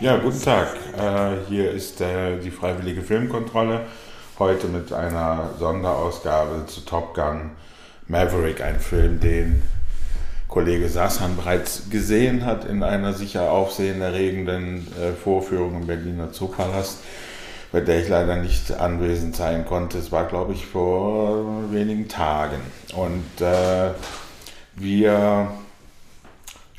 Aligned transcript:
Ja, 0.00 0.16
guten 0.16 0.40
Tag. 0.40 0.68
Äh, 0.96 1.46
hier 1.50 1.72
ist 1.72 2.00
äh, 2.00 2.38
die 2.38 2.50
Freiwillige 2.50 3.02
Filmkontrolle. 3.02 3.82
Heute 4.38 4.68
mit 4.68 4.94
einer 4.94 5.50
Sonderausgabe 5.58 6.64
zu 6.64 6.80
Top 6.86 7.12
Gun 7.12 7.50
Maverick, 8.08 8.62
ein 8.62 8.80
Film, 8.80 9.20
den 9.20 9.62
Kollege 10.48 10.88
Sassan 10.88 11.36
bereits 11.36 11.90
gesehen 11.90 12.46
hat 12.46 12.64
in 12.64 12.82
einer 12.82 13.12
sicher 13.12 13.50
aufsehenerregenden 13.50 14.88
äh, 14.98 15.12
Vorführung 15.12 15.82
im 15.82 15.86
Berliner 15.86 16.32
Zoopalast, 16.32 17.00
bei 17.70 17.82
der 17.82 18.00
ich 18.00 18.08
leider 18.08 18.36
nicht 18.36 18.72
anwesend 18.72 19.36
sein 19.36 19.66
konnte. 19.66 19.98
Es 19.98 20.10
war, 20.10 20.24
glaube 20.24 20.54
ich, 20.54 20.64
vor 20.64 21.70
wenigen 21.70 22.08
Tagen. 22.08 22.60
Und 22.96 23.42
äh, 23.42 23.90
wir 24.76 25.50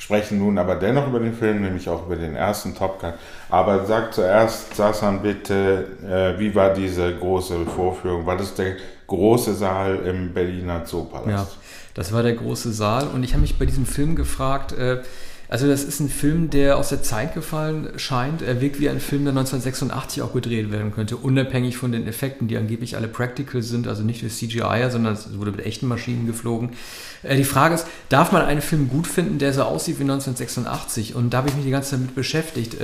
sprechen 0.01 0.39
nun 0.39 0.57
aber 0.57 0.75
dennoch 0.75 1.07
über 1.07 1.19
den 1.19 1.33
Film, 1.33 1.61
nämlich 1.61 1.87
auch 1.87 2.07
über 2.07 2.15
den 2.15 2.35
ersten 2.35 2.75
Top 2.75 2.99
Gun. 2.99 3.13
Aber 3.49 3.85
sag 3.85 4.11
zuerst, 4.15 4.75
Sassan, 4.75 5.21
bitte, 5.21 5.85
äh, 6.03 6.39
wie 6.39 6.55
war 6.55 6.73
diese 6.73 7.15
große 7.15 7.65
Vorführung? 7.67 8.25
War 8.25 8.35
das 8.35 8.55
der 8.55 8.77
große 9.05 9.53
Saal 9.53 9.97
im 9.97 10.33
Berliner 10.33 10.85
Zoopalast? 10.85 11.29
Ja, 11.29 11.47
das 11.93 12.11
war 12.11 12.23
der 12.23 12.33
große 12.33 12.73
Saal 12.73 13.09
und 13.09 13.23
ich 13.23 13.33
habe 13.33 13.41
mich 13.41 13.59
bei 13.59 13.65
diesem 13.67 13.85
Film 13.85 14.15
gefragt, 14.15 14.71
äh, 14.71 15.03
also 15.51 15.67
das 15.67 15.83
ist 15.83 15.99
ein 15.99 16.07
Film, 16.07 16.49
der 16.49 16.77
aus 16.77 16.87
der 16.87 17.03
Zeit 17.03 17.33
gefallen 17.33 17.89
scheint. 17.97 18.41
Er 18.41 18.61
wirkt 18.61 18.79
wie 18.79 18.87
ein 18.87 19.01
Film, 19.01 19.25
der 19.25 19.33
1986 19.33 20.21
auch 20.21 20.31
gedreht 20.31 20.71
werden 20.71 20.93
könnte, 20.93 21.17
unabhängig 21.17 21.75
von 21.75 21.91
den 21.91 22.07
Effekten, 22.07 22.47
die 22.47 22.55
angeblich 22.55 22.95
alle 22.95 23.09
practical 23.09 23.61
sind, 23.61 23.85
also 23.85 24.01
nicht 24.01 24.21
durch 24.21 24.33
CGI, 24.33 24.87
sondern 24.89 25.11
es 25.11 25.37
wurde 25.37 25.51
mit 25.51 25.65
echten 25.65 25.89
Maschinen 25.89 26.25
geflogen. 26.25 26.69
Äh, 27.21 27.35
die 27.35 27.43
Frage 27.43 27.75
ist, 27.75 27.85
darf 28.07 28.31
man 28.31 28.43
einen 28.43 28.61
Film 28.61 28.87
gut 28.87 29.07
finden, 29.07 29.39
der 29.39 29.51
so 29.51 29.63
aussieht 29.63 29.99
wie 29.99 30.03
1986? 30.03 31.15
Und 31.15 31.33
da 31.33 31.39
habe 31.39 31.49
ich 31.49 31.55
mich 31.55 31.65
die 31.65 31.71
ganze 31.71 31.91
Zeit 31.91 31.99
mit 31.99 32.15
beschäftigt. 32.15 32.77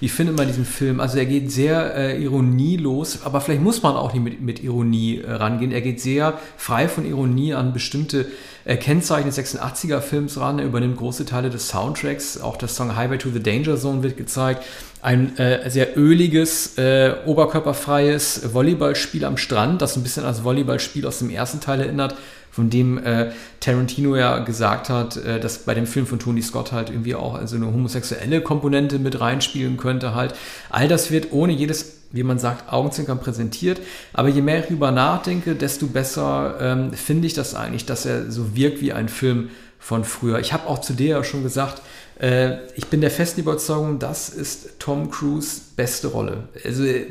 Wie 0.00 0.08
findet 0.08 0.38
man 0.38 0.46
diesen 0.46 0.64
Film? 0.64 1.00
Also 1.00 1.18
er 1.18 1.26
geht 1.26 1.52
sehr 1.52 1.94
äh, 1.94 2.22
ironielos, 2.22 3.24
aber 3.24 3.42
vielleicht 3.42 3.62
muss 3.62 3.82
man 3.82 3.94
auch 3.94 4.14
nicht 4.14 4.40
mit, 4.40 4.64
Ironie 4.64 5.20
äh, 5.20 5.32
rangehen. 5.32 5.70
Er 5.70 5.82
geht 5.82 6.00
sehr 6.00 6.38
frei 6.56 6.88
von 6.88 7.04
Ironie 7.04 7.52
an 7.52 7.74
bestimmte 7.74 8.26
Kennzeichen 8.74 9.26
des 9.26 9.38
86er-Films 9.38 10.40
ran. 10.40 10.58
Er 10.58 10.64
übernimmt 10.64 10.96
große 10.96 11.24
Teile 11.24 11.50
des 11.50 11.68
Soundtracks. 11.68 12.40
Auch 12.40 12.56
der 12.56 12.66
Song 12.66 12.96
Highway 12.96 13.18
to 13.18 13.30
the 13.30 13.40
Danger 13.40 13.76
Zone 13.76 14.02
wird 14.02 14.16
gezeigt. 14.16 14.64
Ein 15.00 15.38
äh, 15.38 15.70
sehr 15.70 15.96
öliges, 15.96 16.76
äh, 16.76 17.14
oberkörperfreies 17.26 18.52
Volleyballspiel 18.52 19.24
am 19.24 19.36
Strand, 19.36 19.80
das 19.80 19.96
ein 19.96 20.02
bisschen 20.02 20.24
als 20.24 20.42
Volleyballspiel 20.42 21.06
aus 21.06 21.20
dem 21.20 21.30
ersten 21.30 21.60
Teil 21.60 21.78
erinnert 21.78 22.16
von 22.56 22.70
dem 22.70 22.96
äh, 22.96 23.32
Tarantino 23.60 24.16
ja 24.16 24.38
gesagt 24.38 24.88
hat, 24.88 25.18
äh, 25.18 25.38
dass 25.38 25.58
bei 25.58 25.74
dem 25.74 25.86
Film 25.86 26.06
von 26.06 26.18
Tony 26.18 26.40
Scott 26.40 26.72
halt 26.72 26.88
irgendwie 26.88 27.14
auch 27.14 27.34
also 27.34 27.54
eine 27.56 27.66
homosexuelle 27.66 28.40
Komponente 28.40 28.98
mit 28.98 29.20
reinspielen 29.20 29.76
könnte 29.76 30.14
halt. 30.14 30.34
All 30.70 30.88
das 30.88 31.10
wird 31.10 31.32
ohne 31.32 31.52
jedes, 31.52 31.98
wie 32.16 32.22
man 32.22 32.38
sagt, 32.38 32.72
Augenzwinkern 32.72 33.20
präsentiert. 33.20 33.80
Aber 34.12 34.28
je 34.28 34.42
mehr 34.42 34.58
ich 34.58 34.66
darüber 34.66 34.90
nachdenke, 34.90 35.54
desto 35.54 35.86
besser 35.86 36.56
ähm, 36.60 36.92
finde 36.92 37.26
ich 37.26 37.34
das 37.34 37.54
eigentlich, 37.54 37.86
dass 37.86 38.06
er 38.06 38.30
so 38.30 38.56
wirkt 38.56 38.80
wie 38.80 38.92
ein 38.92 39.08
Film 39.08 39.50
von 39.78 40.04
früher. 40.04 40.40
Ich 40.40 40.52
habe 40.52 40.66
auch 40.66 40.80
zu 40.80 40.94
dir 40.94 41.08
ja 41.08 41.24
schon 41.24 41.42
gesagt, 41.42 41.82
äh, 42.18 42.56
ich 42.74 42.86
bin 42.86 43.02
der 43.02 43.10
festen 43.10 43.42
Überzeugung, 43.42 43.98
das 43.98 44.30
ist 44.30 44.78
Tom 44.78 45.10
Cruise 45.10 45.60
beste 45.76 46.08
Rolle. 46.08 46.48
Also 46.64 46.84
äh, 46.84 47.06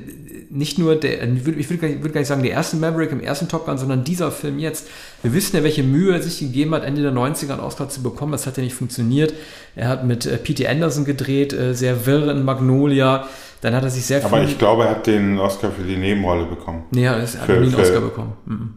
nicht 0.50 0.80
nur 0.80 0.96
der, 0.96 1.24
ich 1.24 1.46
würde 1.46 2.04
würd 2.04 2.14
gar, 2.14 2.20
nicht 2.20 2.28
sagen, 2.28 2.42
der 2.42 2.52
erste 2.52 2.76
Maverick 2.78 3.12
im 3.12 3.20
ersten 3.20 3.48
Top 3.48 3.66
Gun, 3.66 3.78
sondern 3.78 4.04
dieser 4.04 4.32
Film 4.32 4.58
jetzt. 4.58 4.88
Wir 5.22 5.34
wissen 5.34 5.56
ja, 5.56 5.64
welche 5.64 5.84
Mühe 5.84 6.14
er 6.14 6.24
sich 6.24 6.40
gegeben 6.40 6.74
hat, 6.74 6.84
Ende 6.84 7.04
der 7.04 7.12
90er 7.12 7.52
einen 7.52 7.60
Oscar 7.60 7.88
zu 7.88 8.02
bekommen. 8.02 8.32
Das 8.32 8.48
hat 8.48 8.58
ja 8.58 8.64
nicht 8.64 8.76
funktioniert. 8.76 9.34
Er 9.76 9.90
hat 9.90 10.06
mit 10.06 10.26
äh, 10.26 10.38
P.T. 10.38 10.68
Anderson 10.68 11.06
gedreht, 11.06 11.54
äh, 11.54 11.76
sehr 11.76 12.08
wirr 12.08 12.32
in 12.32 12.44
Magnolia. 12.44 13.28
Dann 13.66 13.74
hat 13.74 13.84
er 13.84 13.90
sich 13.90 14.06
sehr 14.06 14.24
Aber 14.24 14.44
ich 14.44 14.60
glaube, 14.60 14.84
er 14.84 14.92
hat 14.92 15.08
den 15.08 15.40
Oscar 15.40 15.72
für 15.72 15.82
die 15.82 15.98
Nebenrolle 15.98 16.46
bekommen. 16.46 16.84
Nee, 16.92 17.06
er 17.06 17.20
hat 17.20 17.28
für, 17.28 17.54
nie 17.54 17.66
einen 17.66 17.76
Oscar 17.76 18.00
bekommen. 18.00 18.34
Mhm. 18.46 18.74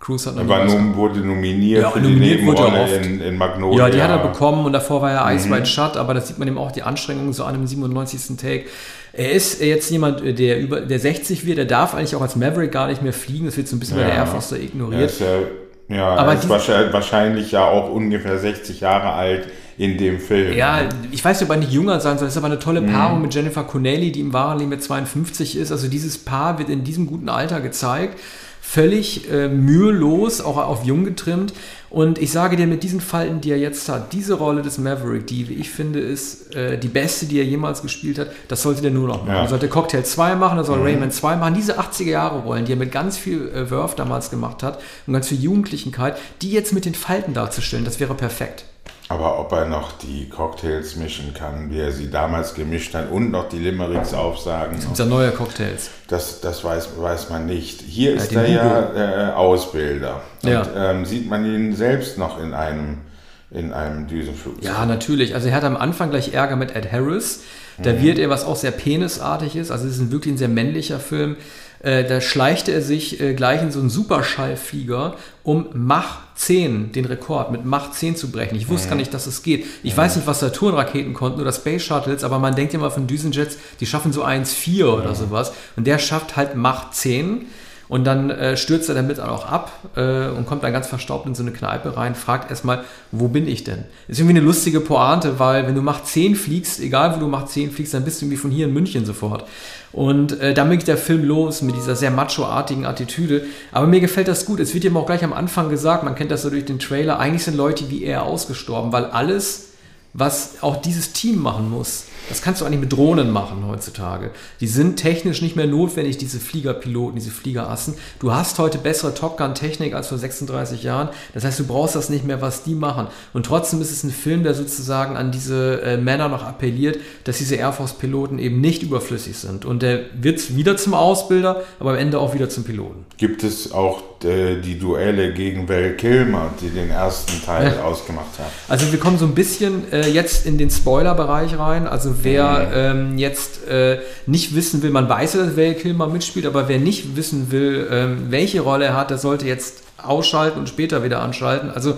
Cruise 0.00 0.28
hat 0.28 0.36
er 0.36 0.48
war 0.48 0.64
nun, 0.64 0.96
wurde 0.96 1.20
nominiert 1.20 1.82
ja, 1.82 1.90
für 1.90 2.00
nominiert 2.00 2.40
die 2.40 2.44
Nebenrolle 2.44 2.96
in, 2.96 3.20
in 3.20 3.36
Magnolia. 3.38 3.84
Ja, 3.84 3.90
die 3.94 4.02
hat 4.02 4.10
er 4.10 4.18
bekommen 4.18 4.66
und 4.66 4.72
davor 4.72 5.02
war 5.02 5.12
er 5.12 5.32
Ice 5.36 5.46
mhm. 5.46 5.52
White 5.52 5.66
Shut, 5.66 5.96
aber 5.96 6.14
das 6.14 6.26
sieht 6.26 6.40
man 6.40 6.48
eben 6.48 6.58
auch 6.58 6.72
die 6.72 6.82
Anstrengungen 6.82 7.32
so 7.32 7.44
an 7.44 7.54
einem 7.54 7.68
97. 7.68 8.36
Take. 8.36 8.64
Er 9.12 9.30
ist 9.30 9.62
jetzt 9.62 9.88
jemand, 9.92 10.20
der 10.36 10.58
über 10.58 10.80
der 10.80 10.98
60 10.98 11.46
wird, 11.46 11.58
der 11.58 11.66
darf 11.66 11.94
eigentlich 11.94 12.16
auch 12.16 12.22
als 12.22 12.34
Maverick 12.34 12.72
gar 12.72 12.88
nicht 12.88 13.02
mehr 13.02 13.12
fliegen, 13.12 13.46
das 13.46 13.56
wird 13.56 13.68
so 13.68 13.76
ein 13.76 13.78
bisschen 13.78 13.98
ja. 13.98 14.02
bei 14.02 14.10
der 14.10 14.18
Air 14.18 14.26
Force 14.26 14.48
da 14.48 14.56
ignoriert. 14.56 15.12
Ja, 15.20 15.96
ja, 15.96 16.08
aber 16.16 16.32
er 16.32 16.38
ist 16.40 16.48
wahrscheinlich, 16.48 16.92
wahrscheinlich 16.92 17.52
ja 17.52 17.68
auch 17.68 17.88
ungefähr 17.88 18.36
60 18.36 18.80
Jahre 18.80 19.12
alt 19.12 19.46
in 19.78 19.98
dem 19.98 20.20
Film. 20.20 20.56
Ja, 20.56 20.82
ich 21.10 21.24
weiß 21.24 21.40
nicht, 21.40 21.50
ob 21.50 21.56
er 21.56 21.60
nicht 21.60 21.72
jünger 21.72 22.00
sein 22.00 22.18
soll. 22.18 22.26
Das 22.26 22.34
ist 22.34 22.38
aber 22.38 22.46
eine 22.46 22.58
tolle 22.58 22.80
mhm. 22.80 22.92
Paarung 22.92 23.16
mhm. 23.16 23.22
mit 23.22 23.34
Jennifer 23.34 23.64
Connelly, 23.64 24.12
die 24.12 24.20
im 24.20 24.32
wahren 24.32 24.58
Leben 24.58 24.70
mit 24.70 24.82
52 24.82 25.56
ist. 25.56 25.72
Also 25.72 25.88
dieses 25.88 26.18
Paar 26.18 26.58
wird 26.58 26.68
in 26.68 26.84
diesem 26.84 27.06
guten 27.06 27.28
Alter 27.28 27.60
gezeigt 27.60 28.18
völlig 28.64 29.30
äh, 29.30 29.48
mühelos, 29.48 30.40
auch 30.40 30.56
auf 30.56 30.84
jung 30.84 31.04
getrimmt. 31.04 31.52
Und 31.90 32.18
ich 32.18 32.32
sage 32.32 32.56
dir, 32.56 32.66
mit 32.66 32.82
diesen 32.82 33.00
Falten, 33.00 33.40
die 33.40 33.52
er 33.52 33.58
jetzt 33.58 33.88
hat, 33.88 34.12
diese 34.12 34.34
Rolle 34.34 34.62
des 34.62 34.78
Maverick, 34.78 35.28
die, 35.28 35.48
wie 35.48 35.54
ich 35.54 35.70
finde, 35.70 36.00
ist 36.00 36.52
äh, 36.56 36.76
die 36.76 36.88
beste, 36.88 37.26
die 37.26 37.38
er 37.38 37.44
jemals 37.44 37.82
gespielt 37.82 38.18
hat, 38.18 38.30
das 38.48 38.62
sollte 38.62 38.82
der 38.82 38.90
nur 38.90 39.06
noch 39.06 39.22
machen. 39.22 39.36
Ja. 39.36 39.42
Er 39.42 39.48
sollte 39.48 39.68
Cocktail 39.68 40.02
2 40.02 40.34
machen, 40.34 40.58
er 40.58 40.64
soll 40.64 40.78
mhm. 40.78 40.86
Rayman 40.86 41.10
2 41.12 41.36
machen. 41.36 41.54
Diese 41.54 41.78
80er-Jahre-Rollen, 41.78 42.64
die 42.64 42.72
er 42.72 42.76
mit 42.76 42.90
ganz 42.90 43.16
viel 43.16 43.48
äh, 43.48 43.70
Wurf 43.70 43.94
damals 43.94 44.30
gemacht 44.30 44.64
hat 44.64 44.80
und 45.06 45.12
ganz 45.12 45.28
viel 45.28 45.38
Jugendlichenkeit, 45.38 46.16
die 46.42 46.50
jetzt 46.50 46.72
mit 46.72 46.84
den 46.84 46.96
Falten 46.96 47.32
darzustellen, 47.32 47.84
das 47.84 48.00
wäre 48.00 48.14
perfekt. 48.14 48.64
Aber 49.08 49.38
ob 49.38 49.52
er 49.52 49.66
noch 49.66 49.92
die 49.92 50.28
Cocktails 50.30 50.96
mischen 50.96 51.34
kann, 51.34 51.70
wie 51.70 51.78
er 51.78 51.92
sie 51.92 52.10
damals 52.10 52.54
gemischt 52.54 52.94
hat 52.94 53.10
und 53.10 53.30
noch 53.30 53.50
die 53.50 53.58
Limericks 53.58 54.14
aufsagen. 54.14 54.78
Es 54.78 54.86
gibt 54.86 54.98
ja 54.98 55.04
neue 55.04 55.30
Cocktails. 55.30 55.90
Das, 56.08 56.40
das 56.40 56.64
weiß, 56.64 56.88
weiß 56.98 57.28
man 57.28 57.44
nicht. 57.44 57.82
Hier 57.82 58.14
ist 58.14 58.32
er 58.32 58.48
ja 58.48 59.28
äh, 59.30 59.32
Ausbilder. 59.32 60.22
Und 60.42 60.50
ja. 60.50 60.66
ähm, 60.74 61.04
sieht 61.04 61.28
man 61.28 61.44
ihn 61.44 61.76
selbst 61.76 62.16
noch 62.16 62.42
in 62.42 62.54
einem, 62.54 63.02
in 63.50 63.74
einem 63.74 64.06
Düsenflugzeug. 64.06 64.64
Ja, 64.64 64.86
natürlich. 64.86 65.34
Also 65.34 65.48
er 65.48 65.54
hat 65.54 65.64
am 65.64 65.76
Anfang 65.76 66.08
gleich 66.08 66.32
Ärger 66.32 66.56
mit 66.56 66.74
Ed 66.74 66.90
Harris. 66.90 67.42
Da 67.82 67.92
mhm. 67.92 68.02
wird 68.02 68.18
er, 68.18 68.30
was 68.30 68.44
auch 68.44 68.56
sehr 68.56 68.70
penisartig 68.70 69.56
ist, 69.56 69.70
also 69.70 69.86
es 69.86 69.96
ist 69.96 70.00
ein 70.00 70.12
wirklich 70.12 70.34
ein 70.34 70.38
sehr 70.38 70.48
männlicher 70.48 71.00
Film, 71.00 71.36
äh, 71.84 72.04
da 72.04 72.20
schleichte 72.20 72.72
er 72.72 72.80
sich 72.80 73.20
äh, 73.20 73.34
gleich 73.34 73.62
in 73.62 73.70
so 73.70 73.78
einen 73.78 73.90
Superschallflieger, 73.90 75.16
um 75.42 75.66
Mach 75.74 76.18
10, 76.34 76.92
den 76.92 77.04
Rekord 77.04 77.52
mit 77.52 77.64
Mach 77.64 77.90
10 77.90 78.16
zu 78.16 78.30
brechen. 78.30 78.56
Ich 78.56 78.68
wusste 78.68 78.86
mhm. 78.86 78.90
gar 78.90 78.96
nicht, 78.96 79.12
dass 79.12 79.26
es 79.26 79.42
geht. 79.42 79.66
Ich 79.82 79.92
mhm. 79.92 79.98
weiß 79.98 80.16
nicht, 80.16 80.26
was 80.26 80.40
Saturn-Raketen 80.40 81.12
konnten 81.12 81.40
oder 81.40 81.52
Space 81.52 81.82
Shuttles, 81.82 82.24
aber 82.24 82.38
man 82.38 82.54
denkt 82.54 82.72
ja 82.72 82.78
mal 82.78 82.90
von 82.90 83.06
Düsenjets, 83.06 83.58
die 83.80 83.86
schaffen 83.86 84.12
so 84.12 84.24
1,4 84.24 84.84
oder 84.86 85.10
mhm. 85.10 85.14
sowas. 85.14 85.52
Und 85.76 85.86
der 85.86 85.98
schafft 85.98 86.36
halt 86.36 86.56
Mach 86.56 86.90
10. 86.90 87.46
Und 87.88 88.04
dann 88.04 88.30
äh, 88.30 88.56
stürzt 88.56 88.88
er 88.88 88.94
damit 88.94 89.20
auch 89.20 89.46
ab 89.46 89.72
äh, 89.96 90.28
und 90.28 90.46
kommt 90.46 90.64
dann 90.64 90.72
ganz 90.72 90.86
verstaubt 90.86 91.26
in 91.26 91.34
so 91.34 91.42
eine 91.42 91.52
Kneipe 91.52 91.96
rein, 91.96 92.14
fragt 92.14 92.50
erstmal, 92.50 92.84
wo 93.12 93.28
bin 93.28 93.46
ich 93.46 93.64
denn? 93.64 93.84
Ist 94.08 94.20
irgendwie 94.20 94.38
eine 94.38 94.46
lustige 94.46 94.80
Pointe, 94.80 95.38
weil 95.38 95.66
wenn 95.66 95.74
du 95.74 95.82
Mach 95.82 96.02
10 96.02 96.34
fliegst, 96.34 96.80
egal 96.80 97.14
wo 97.14 97.20
du 97.20 97.28
Mach 97.28 97.44
10 97.44 97.70
fliegst, 97.70 97.92
dann 97.92 98.04
bist 98.04 98.20
du 98.20 98.24
irgendwie 98.24 98.38
von 98.38 98.50
hier 98.50 98.66
in 98.66 98.72
München 98.72 99.04
sofort. 99.04 99.44
Und 99.92 100.40
äh, 100.40 100.54
dann 100.54 100.70
geht 100.70 100.88
der 100.88 100.96
Film 100.96 101.24
los 101.24 101.62
mit 101.62 101.76
dieser 101.76 101.94
sehr 101.94 102.10
macho-artigen 102.10 102.84
Attitüde. 102.84 103.44
Aber 103.70 103.86
mir 103.86 104.00
gefällt 104.00 104.28
das 104.28 104.44
gut. 104.44 104.60
Es 104.60 104.74
wird 104.74 104.84
ihm 104.84 104.96
auch 104.96 105.06
gleich 105.06 105.22
am 105.22 105.32
Anfang 105.32 105.68
gesagt, 105.68 106.02
man 106.02 106.14
kennt 106.14 106.30
das 106.30 106.42
so 106.42 106.50
durch 106.50 106.64
den 106.64 106.78
Trailer, 106.78 107.18
eigentlich 107.18 107.44
sind 107.44 107.56
Leute 107.56 107.90
wie 107.90 108.02
er 108.02 108.24
ausgestorben, 108.24 108.92
weil 108.92 109.04
alles, 109.04 109.68
was 110.12 110.62
auch 110.62 110.78
dieses 110.78 111.12
Team 111.12 111.40
machen 111.40 111.70
muss, 111.70 112.06
das 112.28 112.42
kannst 112.42 112.60
du 112.60 112.64
eigentlich 112.64 112.80
mit 112.80 112.92
Drohnen 112.92 113.30
machen 113.30 113.66
heutzutage. 113.66 114.30
Die 114.60 114.66
sind 114.66 114.96
technisch 114.96 115.42
nicht 115.42 115.56
mehr 115.56 115.66
notwendig, 115.66 116.18
diese 116.18 116.40
Fliegerpiloten, 116.40 117.16
diese 117.16 117.30
Fliegerassen. 117.30 117.94
Du 118.18 118.32
hast 118.32 118.58
heute 118.58 118.78
bessere 118.78 119.14
Top 119.14 119.36
Gun-Technik 119.36 119.94
als 119.94 120.08
vor 120.08 120.18
36 120.18 120.82
Jahren. 120.82 121.08
Das 121.34 121.44
heißt, 121.44 121.58
du 121.60 121.66
brauchst 121.66 121.96
das 121.96 122.08
nicht 122.08 122.24
mehr, 122.24 122.40
was 122.40 122.62
die 122.62 122.74
machen. 122.74 123.08
Und 123.32 123.46
trotzdem 123.46 123.80
ist 123.80 123.90
es 123.90 124.04
ein 124.04 124.10
Film, 124.10 124.42
der 124.42 124.54
sozusagen 124.54 125.16
an 125.16 125.32
diese 125.32 125.82
äh, 125.82 125.96
Männer 125.96 126.28
noch 126.28 126.44
appelliert, 126.44 126.98
dass 127.24 127.38
diese 127.38 127.56
Air 127.56 127.72
Force-Piloten 127.72 128.38
eben 128.38 128.60
nicht 128.60 128.82
überflüssig 128.82 129.36
sind. 129.36 129.64
Und 129.64 129.82
der 129.82 130.00
wird 130.14 130.56
wieder 130.56 130.76
zum 130.76 130.94
Ausbilder, 130.94 131.62
aber 131.78 131.90
am 131.90 131.96
Ende 131.96 132.18
auch 132.18 132.34
wieder 132.34 132.48
zum 132.48 132.64
Piloten. 132.64 133.04
Gibt 133.16 133.44
es 133.44 133.72
auch 133.72 134.02
äh, 134.24 134.60
die 134.60 134.78
Duelle 134.78 135.32
gegen 135.32 135.68
Val 135.68 135.92
Kilmer, 135.96 136.50
die 136.60 136.70
den 136.70 136.90
ersten 136.90 137.42
Teil 137.44 137.74
ja. 137.76 137.84
ausgemacht 137.84 138.38
haben? 138.38 138.50
Also 138.68 138.90
wir 138.90 138.98
kommen 138.98 139.18
so 139.18 139.26
ein 139.26 139.34
bisschen 139.34 139.92
äh, 139.92 140.08
jetzt 140.08 140.46
in 140.46 140.58
den 140.58 140.70
Spoiler-Bereich 140.70 141.58
rein. 141.58 141.86
Also 141.86 142.13
wer 142.22 142.70
ähm, 142.74 143.18
jetzt 143.18 143.66
äh, 143.66 143.98
nicht 144.26 144.54
wissen 144.54 144.82
will, 144.82 144.90
man 144.90 145.08
weiß 145.08 145.34
ja, 145.34 145.44
dass 145.44 145.56
Val 145.56 145.74
Kilmer 145.74 146.06
mitspielt, 146.06 146.46
aber 146.46 146.68
wer 146.68 146.78
nicht 146.78 147.16
wissen 147.16 147.50
will, 147.50 147.88
ähm, 147.90 148.26
welche 148.30 148.60
Rolle 148.60 148.86
er 148.86 148.96
hat, 148.96 149.10
der 149.10 149.18
sollte 149.18 149.46
jetzt 149.46 149.82
ausschalten 150.02 150.58
und 150.58 150.68
später 150.68 151.02
wieder 151.02 151.20
anschalten. 151.20 151.70
Also 151.70 151.96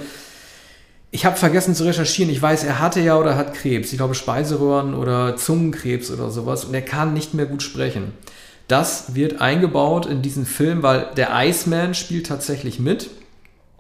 ich 1.11 1.25
habe 1.25 1.37
vergessen 1.37 1.75
zu 1.75 1.85
recherchieren. 1.85 2.31
Ich 2.31 2.43
weiß, 2.43 2.65
er 2.65 2.79
hatte 2.79 3.01
ja 3.01 3.17
oder 3.17 3.37
hat 3.37 3.55
Krebs. 3.55 3.91
Ich 3.93 3.99
glaube 3.99 4.15
Speiseröhren 4.15 4.95
oder 4.95 5.37
Zungenkrebs 5.37 6.11
oder 6.11 6.31
sowas. 6.31 6.65
Und 6.65 6.75
er 6.75 6.83
kann 6.83 7.15
nicht 7.15 7.33
mehr 7.33 7.47
gut 7.47 7.63
sprechen. 7.63 8.13
Das 8.69 9.15
wird 9.15 9.41
eingebaut 9.41 10.07
in 10.07 10.23
diesen 10.23 10.45
Film, 10.45 10.83
weil 10.83 11.09
der 11.17 11.31
Iceman 11.33 11.95
spielt 11.95 12.27
tatsächlich 12.27 12.81
mit 12.81 13.11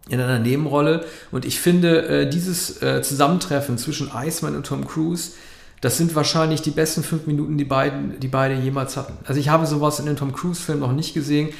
in 0.08 0.20
einer 0.20 0.38
Nebenrolle. 0.38 1.04
Und 1.32 1.44
ich 1.44 1.60
finde, 1.60 2.06
äh, 2.06 2.30
dieses 2.30 2.80
äh, 2.80 3.02
Zusammentreffen 3.02 3.76
zwischen 3.76 4.10
Iceman 4.14 4.54
und 4.54 4.64
Tom 4.64 4.86
Cruise 4.86 5.32
Das 5.80 5.98
sind 5.98 6.14
wahrscheinlich 6.14 6.62
die 6.62 6.70
besten 6.70 7.02
fünf 7.02 7.26
Minuten, 7.26 7.58
die, 7.58 7.64
beiden, 7.64 8.18
die 8.20 8.28
beide 8.28 8.54
jemals 8.54 8.96
hatten. 8.96 9.14
Also 9.26 9.40
ich 9.40 9.48
habe 9.48 9.66
sowas 9.66 10.00
in 10.00 10.06
den 10.06 10.16
Tom 10.16 10.32
Cruise-Filmen 10.32 10.80
noch 10.80 10.92
nicht 10.92 11.14
gesehen. 11.14 11.50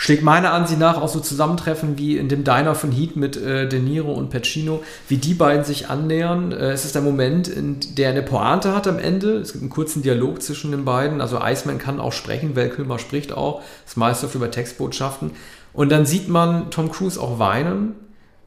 Schlägt 0.00 0.22
meiner 0.22 0.52
Ansicht 0.52 0.78
nach 0.78 0.96
auch 1.02 1.08
so 1.08 1.18
Zusammentreffen 1.18 1.98
wie 1.98 2.18
in 2.18 2.28
dem 2.28 2.44
Diner 2.44 2.76
von 2.76 2.92
Heat 2.92 3.16
mit 3.16 3.36
äh, 3.36 3.68
De 3.68 3.80
Niro 3.80 4.12
und 4.12 4.30
Pacino, 4.30 4.84
wie 5.08 5.16
die 5.16 5.34
beiden 5.34 5.64
sich 5.64 5.88
annähern. 5.90 6.52
Äh, 6.52 6.70
es 6.70 6.84
ist 6.84 6.94
der 6.94 7.02
Moment, 7.02 7.48
in 7.48 7.80
der 7.96 8.10
eine 8.10 8.22
Pointe 8.22 8.76
hat 8.76 8.86
am 8.86 9.00
Ende. 9.00 9.38
Es 9.38 9.52
gibt 9.52 9.62
einen 9.62 9.70
kurzen 9.70 10.02
Dialog 10.02 10.40
zwischen 10.40 10.70
den 10.70 10.84
beiden. 10.84 11.20
Also 11.20 11.40
Iceman 11.42 11.78
kann 11.78 11.98
auch 11.98 12.12
sprechen, 12.12 12.54
Val 12.54 12.70
Kilmer 12.70 13.00
spricht 13.00 13.32
auch. 13.32 13.60
Das 13.84 13.96
meiste 13.96 14.28
über 14.32 14.52
Textbotschaften. 14.52 15.32
Und 15.72 15.90
dann 15.90 16.06
sieht 16.06 16.28
man 16.28 16.70
Tom 16.70 16.92
Cruise 16.92 17.20
auch 17.20 17.40
weinen. 17.40 17.96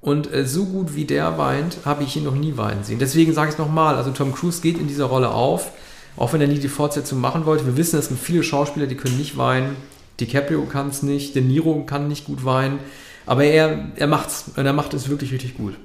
Und 0.01 0.33
äh, 0.33 0.45
so 0.45 0.65
gut 0.65 0.95
wie 0.95 1.05
der 1.05 1.37
weint, 1.37 1.77
habe 1.85 2.03
ich 2.03 2.17
ihn 2.17 2.23
noch 2.23 2.35
nie 2.35 2.57
weinen 2.57 2.83
sehen. 2.83 2.99
Deswegen 2.99 3.33
sage 3.33 3.49
ich 3.49 3.53
es 3.53 3.59
nochmal, 3.59 3.95
also 3.95 4.09
Tom 4.11 4.33
Cruise 4.33 4.61
geht 4.61 4.79
in 4.79 4.87
dieser 4.87 5.05
Rolle 5.05 5.29
auf, 5.29 5.71
auch 6.17 6.33
wenn 6.33 6.41
er 6.41 6.47
nie 6.47 6.59
die 6.59 6.67
Fortsetzung 6.67 7.21
machen 7.21 7.45
wollte. 7.45 7.65
Wir 7.67 7.77
wissen, 7.77 7.99
es 7.99 8.09
gibt 8.09 8.19
viele 8.19 8.43
Schauspieler, 8.43 8.87
die 8.87 8.95
können 8.95 9.17
nicht 9.17 9.37
weinen. 9.37 9.75
DiCaprio 10.19 10.63
kann 10.65 10.89
es 10.89 11.03
nicht, 11.03 11.35
De 11.35 11.41
Niro 11.41 11.83
kann 11.85 12.07
nicht 12.07 12.25
gut 12.25 12.43
weinen, 12.45 12.79
aber 13.25 13.43
er, 13.43 13.91
er 13.95 14.07
macht's 14.07 14.51
und 14.55 14.65
er 14.65 14.73
macht 14.73 14.93
es 14.93 15.09
wirklich 15.09 15.31
richtig 15.31 15.57
gut. 15.57 15.75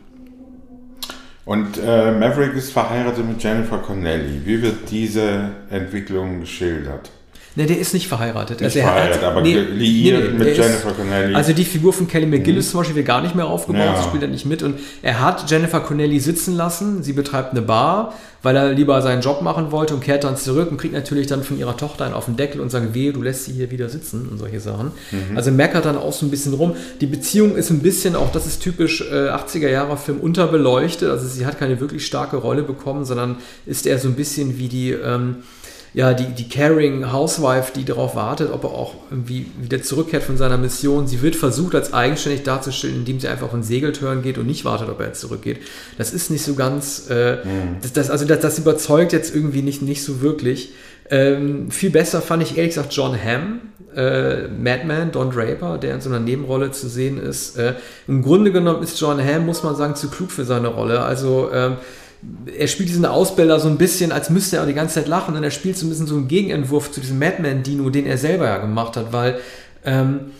Und 1.44 1.78
äh, 1.78 2.10
Maverick 2.10 2.54
ist 2.54 2.72
verheiratet 2.72 3.24
mit 3.24 3.42
Jennifer 3.42 3.78
Connelly. 3.78 4.44
Wie 4.44 4.62
wird 4.62 4.90
diese 4.90 5.50
Entwicklung 5.70 6.40
geschildert? 6.40 7.10
Ne, 7.56 7.64
der 7.64 7.78
ist 7.78 7.94
nicht 7.94 8.06
verheiratet. 8.06 8.60
Nicht 8.60 8.76
also 8.76 8.80
verheiratet, 8.80 9.22
hat, 9.22 9.30
aber 9.30 9.40
nee, 9.40 9.54
liiert 9.54 10.24
nee, 10.24 10.30
nee, 10.30 10.44
mit 10.44 10.56
Jennifer 10.58 10.90
ist, 10.90 10.96
Connelly. 10.96 11.34
Also 11.34 11.54
die 11.54 11.64
Figur 11.64 11.90
von 11.94 12.06
Kelly 12.06 12.26
McGillis 12.26 12.66
mhm. 12.66 12.70
zum 12.70 12.80
Beispiel 12.80 12.96
wird 12.96 13.06
gar 13.06 13.22
nicht 13.22 13.34
mehr 13.34 13.46
aufgebaut, 13.46 13.80
ja. 13.80 13.96
sie 13.96 14.04
spielt 14.04 14.22
da 14.22 14.26
nicht 14.26 14.44
mit. 14.44 14.62
Und 14.62 14.78
er 15.00 15.20
hat 15.20 15.50
Jennifer 15.50 15.80
Connelly 15.80 16.20
sitzen 16.20 16.54
lassen, 16.54 17.02
sie 17.02 17.14
betreibt 17.14 17.52
eine 17.52 17.62
Bar, 17.62 18.12
weil 18.42 18.56
er 18.56 18.74
lieber 18.74 19.00
seinen 19.00 19.22
Job 19.22 19.40
machen 19.40 19.72
wollte 19.72 19.94
und 19.94 20.00
kehrt 20.00 20.24
dann 20.24 20.36
zurück 20.36 20.70
und 20.70 20.76
kriegt 20.76 20.92
natürlich 20.92 21.28
dann 21.28 21.42
von 21.42 21.58
ihrer 21.58 21.78
Tochter 21.78 22.04
einen 22.04 22.12
auf 22.12 22.26
den 22.26 22.36
Deckel 22.36 22.60
und 22.60 22.70
sagt, 22.70 22.92
wehe, 22.92 23.14
du 23.14 23.22
lässt 23.22 23.46
sie 23.46 23.52
hier 23.52 23.70
wieder 23.70 23.88
sitzen 23.88 24.28
und 24.30 24.36
solche 24.36 24.60
Sachen. 24.60 24.92
Mhm. 25.10 25.34
Also 25.34 25.50
meckert 25.50 25.86
dann 25.86 25.96
auch 25.96 26.12
so 26.12 26.26
ein 26.26 26.30
bisschen 26.30 26.52
rum. 26.52 26.76
Die 27.00 27.06
Beziehung 27.06 27.56
ist 27.56 27.70
ein 27.70 27.78
bisschen, 27.78 28.16
auch 28.16 28.30
das 28.32 28.46
ist 28.46 28.62
typisch 28.62 29.00
äh, 29.00 29.30
80er 29.30 29.70
Jahre 29.70 29.96
Film, 29.96 30.20
unterbeleuchtet. 30.20 31.08
Also 31.08 31.26
sie 31.26 31.46
hat 31.46 31.58
keine 31.58 31.80
wirklich 31.80 32.04
starke 32.04 32.36
Rolle 32.36 32.62
bekommen, 32.62 33.06
sondern 33.06 33.36
ist 33.64 33.86
eher 33.86 33.98
so 33.98 34.08
ein 34.08 34.14
bisschen 34.14 34.58
wie 34.58 34.68
die... 34.68 34.90
Ähm, 34.90 35.36
ja, 35.96 36.12
die, 36.12 36.26
die 36.26 36.46
caring 36.46 37.10
Housewife, 37.10 37.72
die 37.74 37.86
darauf 37.86 38.14
wartet, 38.16 38.52
ob 38.52 38.64
er 38.64 38.70
auch 38.70 38.96
irgendwie 39.10 39.46
wieder 39.58 39.80
zurückkehrt 39.80 40.22
von 40.22 40.36
seiner 40.36 40.58
Mission. 40.58 41.06
Sie 41.06 41.22
wird 41.22 41.36
versucht, 41.36 41.74
als 41.74 41.94
eigenständig 41.94 42.42
darzustellen, 42.42 42.96
indem 42.96 43.18
sie 43.18 43.28
einfach 43.28 43.46
auf 43.46 43.54
einen 43.54 43.62
Segeltörn 43.62 44.20
geht 44.20 44.36
und 44.36 44.46
nicht 44.46 44.66
wartet, 44.66 44.90
ob 44.90 45.00
er 45.00 45.14
zurückgeht. 45.14 45.60
Das 45.96 46.12
ist 46.12 46.30
nicht 46.30 46.44
so 46.44 46.54
ganz, 46.54 47.06
äh, 47.08 47.36
mhm. 47.36 47.76
das, 47.80 47.94
das, 47.94 48.10
also 48.10 48.26
das, 48.26 48.40
das, 48.40 48.58
überzeugt 48.58 49.14
jetzt 49.14 49.34
irgendwie 49.34 49.62
nicht, 49.62 49.80
nicht 49.80 50.04
so 50.04 50.20
wirklich. 50.20 50.74
Ähm, 51.08 51.70
viel 51.70 51.88
besser 51.88 52.20
fand 52.20 52.42
ich 52.42 52.58
ehrlich 52.58 52.74
gesagt 52.74 52.92
John 52.92 53.16
Hamm, 53.18 53.62
äh, 53.96 54.48
Madman, 54.48 55.12
Don 55.12 55.30
Draper, 55.30 55.78
der 55.78 55.94
in 55.94 56.02
so 56.02 56.10
einer 56.10 56.20
Nebenrolle 56.20 56.72
zu 56.72 56.90
sehen 56.90 57.18
ist. 57.18 57.56
Äh, 57.56 57.72
Im 58.06 58.20
Grunde 58.20 58.52
genommen 58.52 58.82
ist 58.82 59.00
John 59.00 59.18
Hamm, 59.18 59.46
muss 59.46 59.62
man 59.62 59.74
sagen, 59.74 59.94
zu 59.94 60.10
klug 60.10 60.30
für 60.30 60.44
seine 60.44 60.68
Rolle. 60.68 61.00
Also 61.00 61.48
ähm, 61.54 61.76
er 62.58 62.68
spielt 62.68 62.88
diesen 62.88 63.04
Ausbilder 63.04 63.60
so 63.60 63.68
ein 63.68 63.78
bisschen, 63.78 64.12
als 64.12 64.30
müsste 64.30 64.56
er 64.56 64.66
die 64.66 64.74
ganze 64.74 64.94
Zeit 64.96 65.08
lachen 65.08 65.36
und 65.36 65.42
er 65.42 65.50
spielt 65.50 65.76
so 65.76 65.86
ein 65.86 65.90
bisschen 65.90 66.06
so 66.06 66.16
einen 66.16 66.28
Gegenentwurf 66.28 66.90
zu 66.90 67.00
diesem 67.00 67.18
Madman-Dino, 67.18 67.90
den 67.90 68.06
er 68.06 68.18
selber 68.18 68.46
ja 68.46 68.58
gemacht 68.58 68.96
hat, 68.96 69.12
weil 69.12 69.38
ähm, 69.84 70.32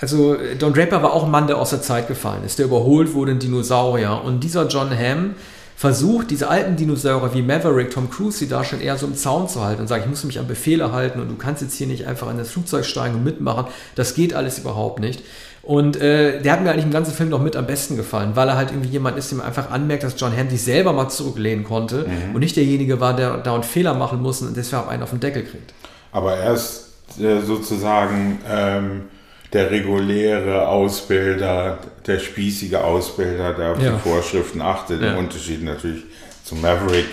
also 0.00 0.36
Don 0.58 0.74
Draper 0.74 1.02
war 1.02 1.12
auch 1.12 1.24
ein 1.24 1.30
Mann, 1.30 1.46
der 1.46 1.58
aus 1.58 1.70
der 1.70 1.80
Zeit 1.80 2.06
gefallen 2.08 2.44
ist, 2.44 2.58
der 2.58 2.66
überholt 2.66 3.14
wurde 3.14 3.32
in 3.32 3.38
Dinosaurier 3.38 4.20
und 4.24 4.44
dieser 4.44 4.66
John 4.68 4.90
Hamm 4.90 5.34
versucht, 5.76 6.30
diese 6.30 6.48
alten 6.48 6.76
Dinosaurier 6.76 7.34
wie 7.34 7.42
Maverick, 7.42 7.90
Tom 7.90 8.10
Cruise, 8.10 8.38
die 8.38 8.48
da 8.48 8.64
schon 8.64 8.80
eher 8.80 8.96
so 8.96 9.06
im 9.06 9.14
Zaun 9.14 9.48
zu 9.48 9.62
halten 9.62 9.82
und 9.82 9.88
sagt, 9.88 10.04
ich 10.04 10.10
muss 10.10 10.24
mich 10.24 10.38
an 10.38 10.46
Befehle 10.46 10.92
halten 10.92 11.20
und 11.20 11.28
du 11.28 11.36
kannst 11.36 11.62
jetzt 11.62 11.74
hier 11.74 11.86
nicht 11.86 12.06
einfach 12.06 12.30
in 12.30 12.38
das 12.38 12.50
Flugzeug 12.50 12.84
steigen 12.84 13.16
und 13.16 13.24
mitmachen, 13.24 13.66
das 13.94 14.14
geht 14.14 14.34
alles 14.34 14.58
überhaupt 14.58 15.00
nicht. 15.00 15.22
Und 15.66 16.00
äh, 16.00 16.40
der 16.40 16.52
hat 16.52 16.62
mir 16.62 16.70
eigentlich 16.70 16.84
im 16.84 16.92
ganzen 16.92 17.12
Film 17.12 17.28
noch 17.28 17.42
mit 17.42 17.56
am 17.56 17.66
besten 17.66 17.96
gefallen, 17.96 18.36
weil 18.36 18.48
er 18.48 18.56
halt 18.56 18.70
irgendwie 18.70 18.90
jemand 18.90 19.18
ist, 19.18 19.32
dem 19.32 19.40
einfach 19.40 19.68
anmerkt, 19.68 20.04
dass 20.04 20.14
John 20.16 20.30
Hamm 20.34 20.48
sich 20.48 20.62
selber 20.62 20.92
mal 20.92 21.08
zurücklehnen 21.08 21.64
konnte 21.64 22.06
mhm. 22.06 22.36
und 22.36 22.40
nicht 22.40 22.54
derjenige 22.54 23.00
war, 23.00 23.16
der 23.16 23.38
da 23.38 23.52
einen 23.52 23.64
Fehler 23.64 23.92
machen 23.92 24.22
muss 24.22 24.42
und 24.42 24.56
deshalb 24.56 24.86
einen 24.86 25.02
auf 25.02 25.10
den 25.10 25.18
Deckel 25.18 25.42
kriegt. 25.42 25.74
Aber 26.12 26.36
er 26.36 26.54
ist 26.54 26.92
äh, 27.20 27.40
sozusagen 27.40 28.38
ähm, 28.48 29.02
der 29.52 29.72
reguläre 29.72 30.68
Ausbilder, 30.68 31.78
der 32.06 32.20
spießige 32.20 32.84
Ausbilder, 32.84 33.52
der 33.54 33.72
auf 33.72 33.82
ja. 33.82 33.90
die 33.90 34.08
Vorschriften 34.08 34.60
achtet, 34.60 35.02
ja. 35.02 35.14
im 35.14 35.18
Unterschied 35.18 35.64
natürlich 35.64 36.04
zum 36.44 36.60
Maverick 36.60 37.06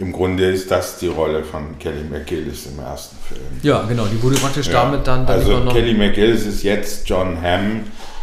im 0.00 0.12
Grunde 0.12 0.46
ist 0.46 0.70
das 0.70 0.98
die 0.98 1.08
Rolle 1.08 1.44
von 1.44 1.78
Kelly 1.78 2.04
McGillis 2.10 2.66
im 2.66 2.82
ersten 2.82 3.16
Film. 3.22 3.40
Ja, 3.62 3.82
genau, 3.82 4.06
die 4.06 4.20
wurde 4.22 4.36
praktisch 4.36 4.68
ja. 4.68 4.84
damit 4.84 5.06
dann, 5.06 5.26
dann 5.26 5.38
Also. 5.38 5.62
Kelly 5.70 5.92
McGillis 5.92 6.46
ist 6.46 6.62
jetzt 6.62 7.06
John 7.06 7.40
Hamm, 7.40 7.82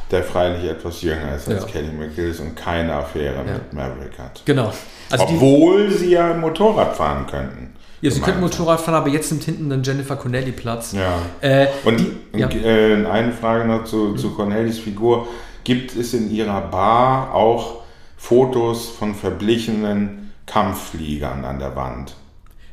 der 0.09 0.23
freilich 0.23 0.67
etwas 0.67 1.03
jünger 1.03 1.35
ist 1.35 1.47
als 1.47 1.63
ja. 1.63 1.69
Kelly 1.69 1.91
McGillis 1.91 2.39
und 2.39 2.55
keine 2.55 2.93
Affäre 2.93 3.37
ja. 3.45 3.53
mit 3.53 3.73
Maverick 3.73 4.17
hat. 4.17 4.41
Genau. 4.45 4.73
Also 5.11 5.23
Obwohl 5.25 5.91
sie 5.91 6.11
ja 6.11 6.33
Motorrad 6.33 6.95
fahren 6.95 7.27
könnten. 7.27 7.75
Ja, 8.01 8.09
sie 8.09 8.21
könnten 8.21 8.41
Motorrad 8.41 8.81
fahren, 8.81 8.95
aber 8.95 9.09
jetzt 9.09 9.31
nimmt 9.31 9.43
hinten 9.43 9.69
dann 9.69 9.83
Jennifer 9.83 10.15
Connelly 10.15 10.51
Platz. 10.51 10.93
Ja. 10.93 11.19
Äh, 11.41 11.67
und 11.83 11.99
die. 12.33 12.41
Äh, 12.41 13.05
eine 13.05 13.31
Frage 13.33 13.67
noch 13.67 13.85
zu, 13.85 13.97
mhm. 13.97 14.17
zu 14.17 14.31
Connellys 14.31 14.79
Figur. 14.79 15.27
Gibt 15.63 15.95
es 15.95 16.13
in 16.13 16.31
ihrer 16.31 16.61
Bar 16.61 17.33
auch 17.35 17.81
Fotos 18.17 18.89
von 18.89 19.13
verblichenen 19.13 20.26
Kampffliegern 20.47 21.45
an 21.45 21.59
der 21.59 21.75
Wand? 21.75 22.15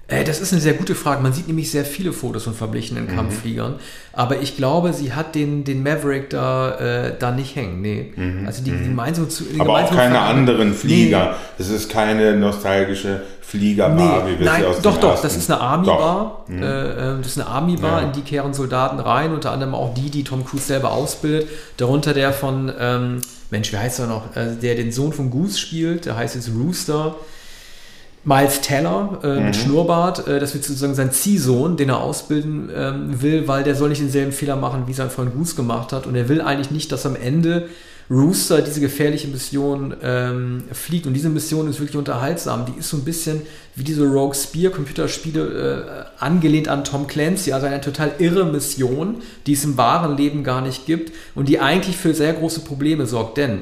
Äh, 0.07 0.25
das 0.25 0.40
ist 0.40 0.52
eine 0.52 0.61
sehr 0.61 0.75
gute 0.75 0.95
Frage. 0.95 1.23
Man 1.23 1.33
sieht 1.33 1.47
nämlich 1.47 1.71
sehr 1.71 1.85
viele 1.85 2.12
Fotos 2.12 2.45
von 2.45 2.54
verblichenen 2.54 3.07
mhm. 3.07 3.16
Kampffliegern. 3.16 3.76
Aber 4.12 4.40
ich 4.40 4.57
glaube, 4.57 4.93
sie 4.93 5.14
hat 5.14 5.35
den, 5.35 5.64
den 5.64 5.83
Maverick 5.83 6.28
da, 6.31 7.07
äh, 7.07 7.14
da 7.19 7.31
nicht 7.31 7.57
hängen. 7.57 7.81
Nee. 7.81 8.12
Mhm. 8.14 8.47
Also 8.47 8.62
die, 8.62 8.71
die 8.71 8.90
mhm. 8.90 9.14
so 9.14 9.25
zu. 9.26 9.45
Aber 9.59 9.85
auch 9.85 9.90
keine 9.90 10.21
anderen 10.21 10.75
Flieger. 10.75 11.37
Es 11.59 11.71
nee. 11.71 11.76
ist 11.76 11.90
keine 11.90 12.37
nostalgische 12.37 13.23
Fliegerbar, 13.40 14.25
nee, 14.25 14.33
wie 14.33 14.38
wir 14.40 14.47
nein, 14.47 14.62
sie 14.62 14.66
aus 14.66 14.81
Doch, 14.81 14.99
doch, 14.99 15.21
das 15.21 15.37
ist 15.37 15.50
eine 15.50 15.61
Army-Bar. 15.61 16.45
Mhm. 16.49 16.62
Äh, 16.62 16.66
äh, 16.66 17.19
das 17.19 17.26
ist 17.28 17.38
eine 17.38 17.47
Army-Bar, 17.47 18.00
ja. 18.00 18.07
in 18.07 18.12
die 18.12 18.23
kehren 18.23 18.52
Soldaten 18.52 18.99
rein, 18.99 19.33
unter 19.33 19.52
anderem 19.52 19.75
auch 19.75 19.95
die, 19.95 20.11
die 20.11 20.25
Tom 20.25 20.45
Cruise 20.45 20.64
selber 20.64 20.93
ausbildet. 20.93 21.49
Darunter 21.76 22.14
der 22.14 22.33
von, 22.33 22.73
ähm, 22.78 23.21
Mensch, 23.50 23.73
wie 23.73 23.76
heißt 23.76 24.00
er 24.00 24.07
noch? 24.07 24.35
Äh, 24.35 24.57
der 24.61 24.75
den 24.75 24.93
Sohn 24.93 25.12
von 25.12 25.31
Goose 25.31 25.59
spielt, 25.59 26.07
der 26.07 26.16
heißt 26.16 26.35
jetzt 26.35 26.50
Rooster. 26.50 27.16
Miles 28.25 28.62
Teller 28.62 29.19
äh, 29.23 29.38
mhm. 29.38 29.45
mit 29.47 29.57
Schnurrbart, 29.57 30.26
äh, 30.26 30.40
das 30.40 30.54
wird 30.54 30.64
sozusagen 30.64 30.95
sein 30.95 31.12
Ziehsohn, 31.12 31.76
den 31.76 31.90
er 31.90 32.00
ausbilden 32.00 32.71
ähm, 32.75 33.23
will, 33.23 33.47
weil 33.47 33.64
der 33.64 33.75
soll 33.75 33.90
nicht 33.90 34.00
denselben 34.00 34.33
Fehler 34.33 34.57
machen, 34.57 34.85
wie 34.87 34.95
sein 34.95 35.11
Freund 35.11 35.35
Goose 35.35 35.54
gemacht 35.54 35.93
hat. 35.93 36.07
Und 36.07 36.14
er 36.14 36.28
will 36.28 36.40
eigentlich 36.40 36.71
nicht, 36.71 36.90
dass 36.90 37.04
am 37.04 37.16
Ende 37.16 37.69
Rooster 38.11 38.61
diese 38.61 38.81
gefährliche 38.81 39.28
Mission 39.28 39.95
ähm, 40.02 40.64
fliegt. 40.73 41.07
Und 41.07 41.14
diese 41.14 41.31
Mission 41.31 41.69
ist 41.69 41.81
wirklich 41.81 41.97
unterhaltsam. 41.97 42.66
Die 42.66 42.78
ist 42.78 42.90
so 42.90 42.99
ein 42.99 43.04
bisschen 43.04 43.43
wie 43.75 43.85
diese 43.85 44.04
Rogue 44.04 44.35
Spear 44.35 44.73
Computerspiele 44.73 46.07
äh, 46.21 46.23
angelehnt 46.23 46.69
an 46.69 46.85
Tom 46.85 47.07
Clancy. 47.07 47.52
Also 47.52 47.66
eine 47.66 47.81
total 47.81 48.12
irre 48.19 48.45
Mission, 48.45 49.23
die 49.47 49.54
es 49.54 49.64
im 49.64 49.76
wahren 49.78 50.16
Leben 50.16 50.45
gar 50.45 50.61
nicht 50.61 50.87
gibt 50.87 51.12
und 51.35 51.49
die 51.49 51.61
eigentlich 51.61 51.97
für 51.97 52.14
sehr 52.14 52.35
große 52.35 52.61
Probleme 52.61 53.07
sorgt. 53.07 53.38
Denn 53.38 53.61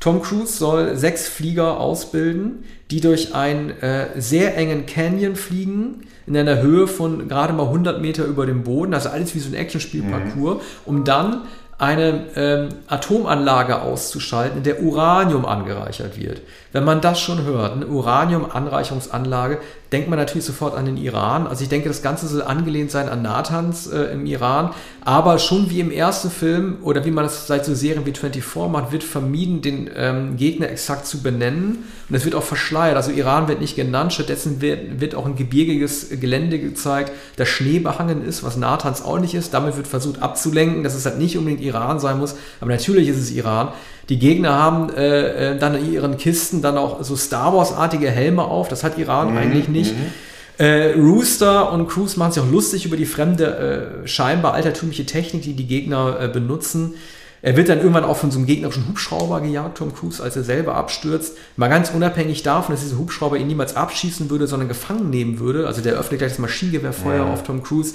Tom 0.00 0.22
Cruise 0.22 0.52
soll 0.52 0.96
sechs 0.96 1.26
Flieger 1.28 1.78
ausbilden, 1.78 2.64
die 2.90 3.00
durch 3.00 3.34
einen 3.34 3.70
äh, 3.82 4.20
sehr 4.20 4.56
engen 4.56 4.86
Canyon 4.86 5.36
fliegen, 5.36 6.06
in 6.26 6.36
einer 6.36 6.60
Höhe 6.60 6.86
von 6.86 7.26
gerade 7.28 7.52
mal 7.52 7.64
100 7.64 8.00
Meter 8.00 8.24
über 8.24 8.46
dem 8.46 8.62
Boden, 8.62 8.94
also 8.94 9.08
alles 9.08 9.34
wie 9.34 9.38
so 9.38 9.48
ein 9.48 9.54
Actionspielparcours, 9.54 10.56
mhm. 10.56 10.60
um 10.84 11.04
dann 11.04 11.42
eine 11.78 12.24
ähm, 12.34 12.68
Atomanlage 12.88 13.80
auszuschalten, 13.80 14.58
in 14.58 14.64
der 14.64 14.82
Uranium 14.82 15.46
angereichert 15.46 16.18
wird. 16.18 16.42
Wenn 16.72 16.84
man 16.84 17.00
das 17.00 17.20
schon 17.20 17.44
hört, 17.44 17.72
eine 17.72 17.86
Uranium-Anreicherungsanlage, 17.86 19.58
denkt 19.92 20.08
man 20.10 20.18
natürlich 20.18 20.44
sofort 20.44 20.76
an 20.76 20.84
den 20.84 20.96
Iran. 20.96 21.46
Also 21.46 21.62
ich 21.62 21.68
denke, 21.68 21.88
das 21.88 22.02
Ganze 22.02 22.26
soll 22.26 22.42
angelehnt 22.42 22.90
sein 22.90 23.08
an 23.08 23.22
Nathans 23.22 23.86
äh, 23.86 24.12
im 24.12 24.26
Iran, 24.26 24.70
aber 25.04 25.38
schon 25.38 25.70
wie 25.70 25.80
im 25.80 25.90
ersten 25.90 26.30
Film 26.30 26.78
oder 26.82 27.04
wie 27.04 27.10
man 27.10 27.24
das 27.24 27.46
seit 27.46 27.64
so 27.64 27.74
Serien 27.74 28.04
wie 28.04 28.12
24 28.12 28.44
macht, 28.70 28.92
wird 28.92 29.04
vermieden, 29.04 29.62
den 29.62 29.90
ähm, 29.96 30.36
Gegner 30.36 30.68
exakt 30.68 31.06
zu 31.06 31.22
benennen 31.22 31.84
und 32.08 32.14
es 32.14 32.24
wird 32.24 32.34
auch 32.34 32.42
verschleiert. 32.42 32.96
Also 32.96 33.10
Iran 33.10 33.48
wird 33.48 33.60
nicht 33.60 33.76
genannt, 33.76 34.12
stattdessen 34.12 34.60
wird, 34.60 35.00
wird 35.00 35.14
auch 35.14 35.24
ein 35.24 35.36
gebirgiges 35.36 36.08
Gelände 36.20 36.58
gezeigt, 36.58 37.12
das 37.36 37.48
Schnee 37.48 37.78
behangen 37.78 38.24
ist, 38.24 38.44
was 38.44 38.56
Nathans 38.56 39.02
auch 39.02 39.18
nicht 39.18 39.34
ist. 39.34 39.54
Damit 39.54 39.76
wird 39.76 39.86
versucht 39.86 40.20
abzulenken, 40.20 40.82
dass 40.82 40.94
es 40.94 41.06
halt 41.06 41.18
nicht 41.18 41.38
unbedingt 41.38 41.62
Iran 41.62 41.98
sein 41.98 42.18
muss, 42.18 42.36
aber 42.60 42.70
natürlich 42.70 43.08
ist 43.08 43.18
es 43.18 43.30
Iran. 43.30 43.68
Die 44.08 44.18
Gegner 44.18 44.54
haben 44.54 44.88
äh, 44.90 45.52
äh, 45.52 45.58
dann 45.58 45.74
in 45.74 45.92
ihren 45.92 46.16
Kisten 46.16 46.62
dann 46.62 46.78
auch 46.78 47.02
so 47.02 47.14
Star 47.14 47.54
Wars-artige 47.54 48.10
Helme 48.10 48.42
auf. 48.42 48.68
Das 48.68 48.82
hat 48.82 48.96
Iran 48.96 49.32
mhm. 49.32 49.36
eigentlich 49.36 49.68
nicht. 49.68 49.77
Mhm. 49.86 50.12
Äh, 50.58 50.94
Rooster 50.94 51.72
und 51.72 51.88
Cruise 51.88 52.18
machen 52.18 52.32
sich 52.32 52.42
auch 52.42 52.50
lustig 52.50 52.84
über 52.84 52.96
die 52.96 53.06
fremde, 53.06 54.02
äh, 54.04 54.08
scheinbar 54.08 54.54
altertümliche 54.54 55.06
Technik, 55.06 55.42
die 55.42 55.54
die 55.54 55.66
Gegner 55.66 56.18
äh, 56.20 56.28
benutzen. 56.28 56.94
Er 57.40 57.56
wird 57.56 57.68
dann 57.68 57.78
irgendwann 57.78 58.04
auch 58.04 58.16
von 58.16 58.32
so 58.32 58.38
einem 58.38 58.46
gegnerischen 58.46 58.88
Hubschrauber 58.88 59.40
gejagt, 59.40 59.78
Tom 59.78 59.94
Cruise, 59.94 60.20
als 60.20 60.34
er 60.34 60.42
selber 60.42 60.74
abstürzt. 60.74 61.36
Mal 61.56 61.68
ganz 61.68 61.90
unabhängig 61.90 62.42
davon, 62.42 62.74
dass 62.74 62.82
dieser 62.82 62.98
Hubschrauber 62.98 63.36
ihn 63.36 63.46
niemals 63.46 63.76
abschießen 63.76 64.28
würde, 64.30 64.48
sondern 64.48 64.68
gefangen 64.68 65.10
nehmen 65.10 65.38
würde. 65.38 65.68
Also 65.68 65.80
der 65.80 65.94
öffnet 65.94 66.18
gleich 66.18 66.32
das 66.32 66.40
Maschinengewehrfeuer 66.40 67.26
ja. 67.26 67.32
auf 67.32 67.44
Tom 67.44 67.62
Cruise 67.62 67.94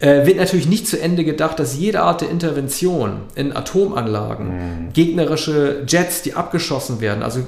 äh, 0.00 0.26
wird 0.26 0.36
natürlich 0.36 0.68
nicht 0.68 0.86
zu 0.86 1.00
Ende 1.00 1.24
gedacht, 1.24 1.58
dass 1.58 1.76
jede 1.76 2.02
Art 2.02 2.20
der 2.20 2.30
Intervention 2.30 3.20
in 3.34 3.54
Atomanlagen, 3.54 4.46
mhm. 4.46 4.92
gegnerische 4.92 5.84
Jets, 5.86 6.22
die 6.22 6.34
abgeschossen 6.34 7.00
werden, 7.00 7.22
also 7.22 7.40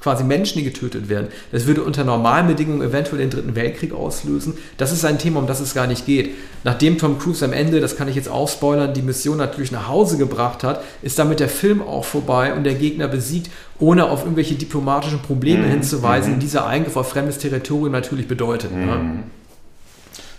quasi 0.00 0.24
Menschen, 0.24 0.58
die 0.58 0.64
getötet 0.64 1.08
werden, 1.08 1.28
das 1.52 1.66
würde 1.66 1.82
unter 1.82 2.04
normalen 2.04 2.46
Bedingungen 2.46 2.82
eventuell 2.82 3.18
den 3.18 3.30
Dritten 3.30 3.54
Weltkrieg 3.54 3.92
auslösen. 3.92 4.54
Das 4.76 4.92
ist 4.92 5.04
ein 5.04 5.18
Thema, 5.18 5.40
um 5.40 5.46
das 5.46 5.60
es 5.60 5.74
gar 5.74 5.86
nicht 5.86 6.04
geht. 6.04 6.30
Nachdem 6.62 6.98
Tom 6.98 7.18
Cruise 7.18 7.44
am 7.44 7.52
Ende, 7.52 7.80
das 7.80 7.96
kann 7.96 8.08
ich 8.08 8.16
jetzt 8.16 8.28
auch 8.28 8.48
spoilern, 8.48 8.92
die 8.92 9.02
Mission 9.02 9.38
natürlich 9.38 9.72
nach 9.72 9.88
Hause 9.88 10.18
gebracht 10.18 10.62
hat, 10.62 10.82
ist 11.02 11.18
damit 11.18 11.40
der 11.40 11.48
Film 11.48 11.80
auch 11.80 12.04
vorbei 12.04 12.52
und 12.54 12.64
der 12.64 12.74
Gegner 12.74 13.08
besiegt, 13.08 13.50
ohne 13.78 14.10
auf 14.10 14.24
irgendwelche 14.24 14.54
diplomatischen 14.56 15.20
Probleme 15.20 15.66
mhm. 15.66 15.70
hinzuweisen, 15.70 16.34
mhm. 16.34 16.40
die 16.40 16.50
dieser 16.50 16.66
Eingriff 16.66 16.96
auf 16.96 17.08
fremdes 17.08 17.38
Territorium 17.38 17.92
natürlich 17.92 18.26
bedeutet. 18.26 18.72
Ne? 18.72 18.78
Mhm. 18.78 18.86
Ne? 18.86 19.22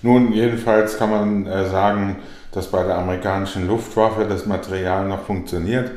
Nun, 0.01 0.33
jedenfalls 0.33 0.97
kann 0.97 1.09
man 1.09 1.45
äh, 1.45 1.69
sagen, 1.69 2.17
dass 2.51 2.67
bei 2.67 2.83
der 2.83 2.97
amerikanischen 2.97 3.67
Luftwaffe 3.67 4.25
das 4.25 4.45
Material 4.45 5.07
noch 5.07 5.23
funktioniert. 5.23 5.91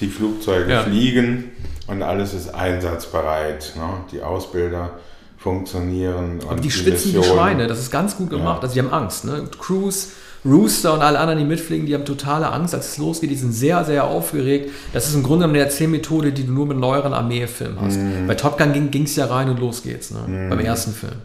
Die 0.00 0.08
Flugzeuge 0.08 0.70
ja. 0.70 0.82
fliegen 0.82 1.52
und 1.86 2.02
alles 2.02 2.34
ist 2.34 2.54
einsatzbereit. 2.54 3.72
Ne? 3.76 3.88
Die 4.12 4.22
Ausbilder 4.22 4.90
funktionieren. 5.38 6.40
Aber 6.46 6.56
die, 6.56 6.62
die 6.62 6.70
schwitzen 6.70 7.14
wie 7.14 7.22
Schweine, 7.22 7.66
das 7.66 7.78
ist 7.78 7.90
ganz 7.90 8.16
gut 8.16 8.30
gemacht. 8.30 8.58
Ja. 8.58 8.62
Also 8.62 8.74
die 8.74 8.80
haben 8.80 8.92
Angst. 8.92 9.24
Ne? 9.24 9.44
Cruise, 9.58 10.08
Rooster 10.44 10.94
und 10.94 11.00
alle 11.00 11.18
anderen, 11.18 11.38
die 11.38 11.44
mitfliegen, 11.44 11.86
die 11.86 11.94
haben 11.94 12.04
totale 12.04 12.52
Angst, 12.52 12.74
als 12.74 12.90
es 12.90 12.98
losgeht. 12.98 13.30
Die 13.30 13.36
sind 13.36 13.52
sehr, 13.52 13.84
sehr 13.84 14.04
aufgeregt. 14.04 14.70
Das 14.92 15.08
ist 15.08 15.14
im 15.14 15.22
Grunde 15.22 15.46
eine 15.46 15.58
Erzählmethode, 15.58 16.32
die 16.32 16.44
du 16.44 16.52
nur 16.52 16.66
mit 16.66 16.78
neueren 16.78 17.12
Armeefilmen 17.12 17.80
hast. 17.80 17.96
Mhm. 17.96 18.26
Bei 18.26 18.34
Top 18.34 18.58
Gun 18.58 18.90
ging 18.90 19.04
es 19.04 19.16
ja 19.16 19.26
rein 19.26 19.48
und 19.48 19.58
los 19.58 19.82
geht's, 19.82 20.10
ne? 20.10 20.20
Mhm. 20.26 20.50
beim 20.50 20.60
ersten 20.60 20.92
Film. 20.92 21.16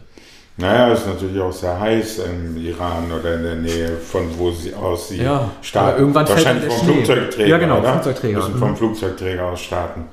Naja, 0.62 0.92
ist 0.92 1.08
natürlich 1.08 1.40
auch 1.40 1.52
sehr 1.52 1.78
heiß 1.78 2.20
im 2.20 2.56
Iran 2.56 3.10
oder 3.10 3.34
in 3.34 3.42
der 3.42 3.56
Nähe 3.56 3.96
von 3.96 4.28
wo 4.38 4.52
sie 4.52 4.72
aus 4.72 5.08
sie 5.08 5.20
ja, 5.20 5.50
starten. 5.60 6.00
Irgendwann 6.00 6.28
Wahrscheinlich 6.28 6.72
vom 6.72 6.84
Schnee. 6.84 6.92
Flugzeugträger. 6.94 7.48
Ja, 7.48 7.58
genau, 7.58 7.80
oder? 7.80 7.92
Flugzeugträger. 7.94 8.38
Müssen 8.38 8.58
vom 8.58 8.70
mhm. 8.70 8.76
Flugzeugträger 8.76 9.44
aus 9.44 9.60
starten. 9.60 10.04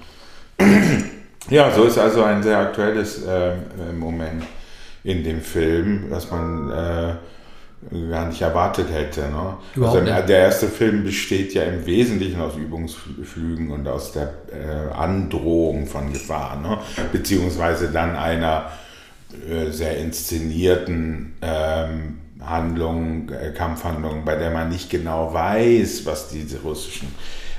ja, 1.51 1.71
so 1.71 1.83
ist 1.83 1.99
also 1.99 2.23
ein 2.23 2.41
sehr 2.41 2.57
aktuelles 2.57 3.23
äh, 3.25 3.51
Moment 3.93 4.43
in 5.03 5.23
dem 5.23 5.41
Film, 5.41 6.05
was 6.09 6.31
man 6.31 6.71
äh, 6.71 7.13
gar 8.09 8.25
nicht 8.25 8.41
erwartet 8.41 8.87
hätte. 8.91 9.21
Ne? 9.21 9.85
Also 9.85 10.01
der 10.01 10.27
erste 10.27 10.67
Film 10.67 11.03
besteht 11.03 11.53
ja 11.53 11.61
im 11.61 11.85
Wesentlichen 11.85 12.41
aus 12.41 12.55
Übungsflügen 12.55 13.69
und 13.69 13.87
aus 13.87 14.13
der 14.13 14.33
äh, 14.51 14.93
Androhung 14.93 15.85
von 15.85 16.11
Gefahr, 16.11 16.55
ne? 16.55 16.79
beziehungsweise 17.11 17.89
dann 17.89 18.15
einer 18.15 18.71
sehr 19.71 19.97
inszenierten 19.97 21.35
ähm, 21.41 22.19
Handlungen, 22.41 23.29
äh, 23.29 23.51
Kampfhandlungen, 23.51 24.25
bei 24.25 24.35
der 24.35 24.51
man 24.51 24.69
nicht 24.69 24.89
genau 24.89 25.33
weiß, 25.33 26.05
was 26.05 26.29
diese 26.29 26.61
russischen 26.61 27.13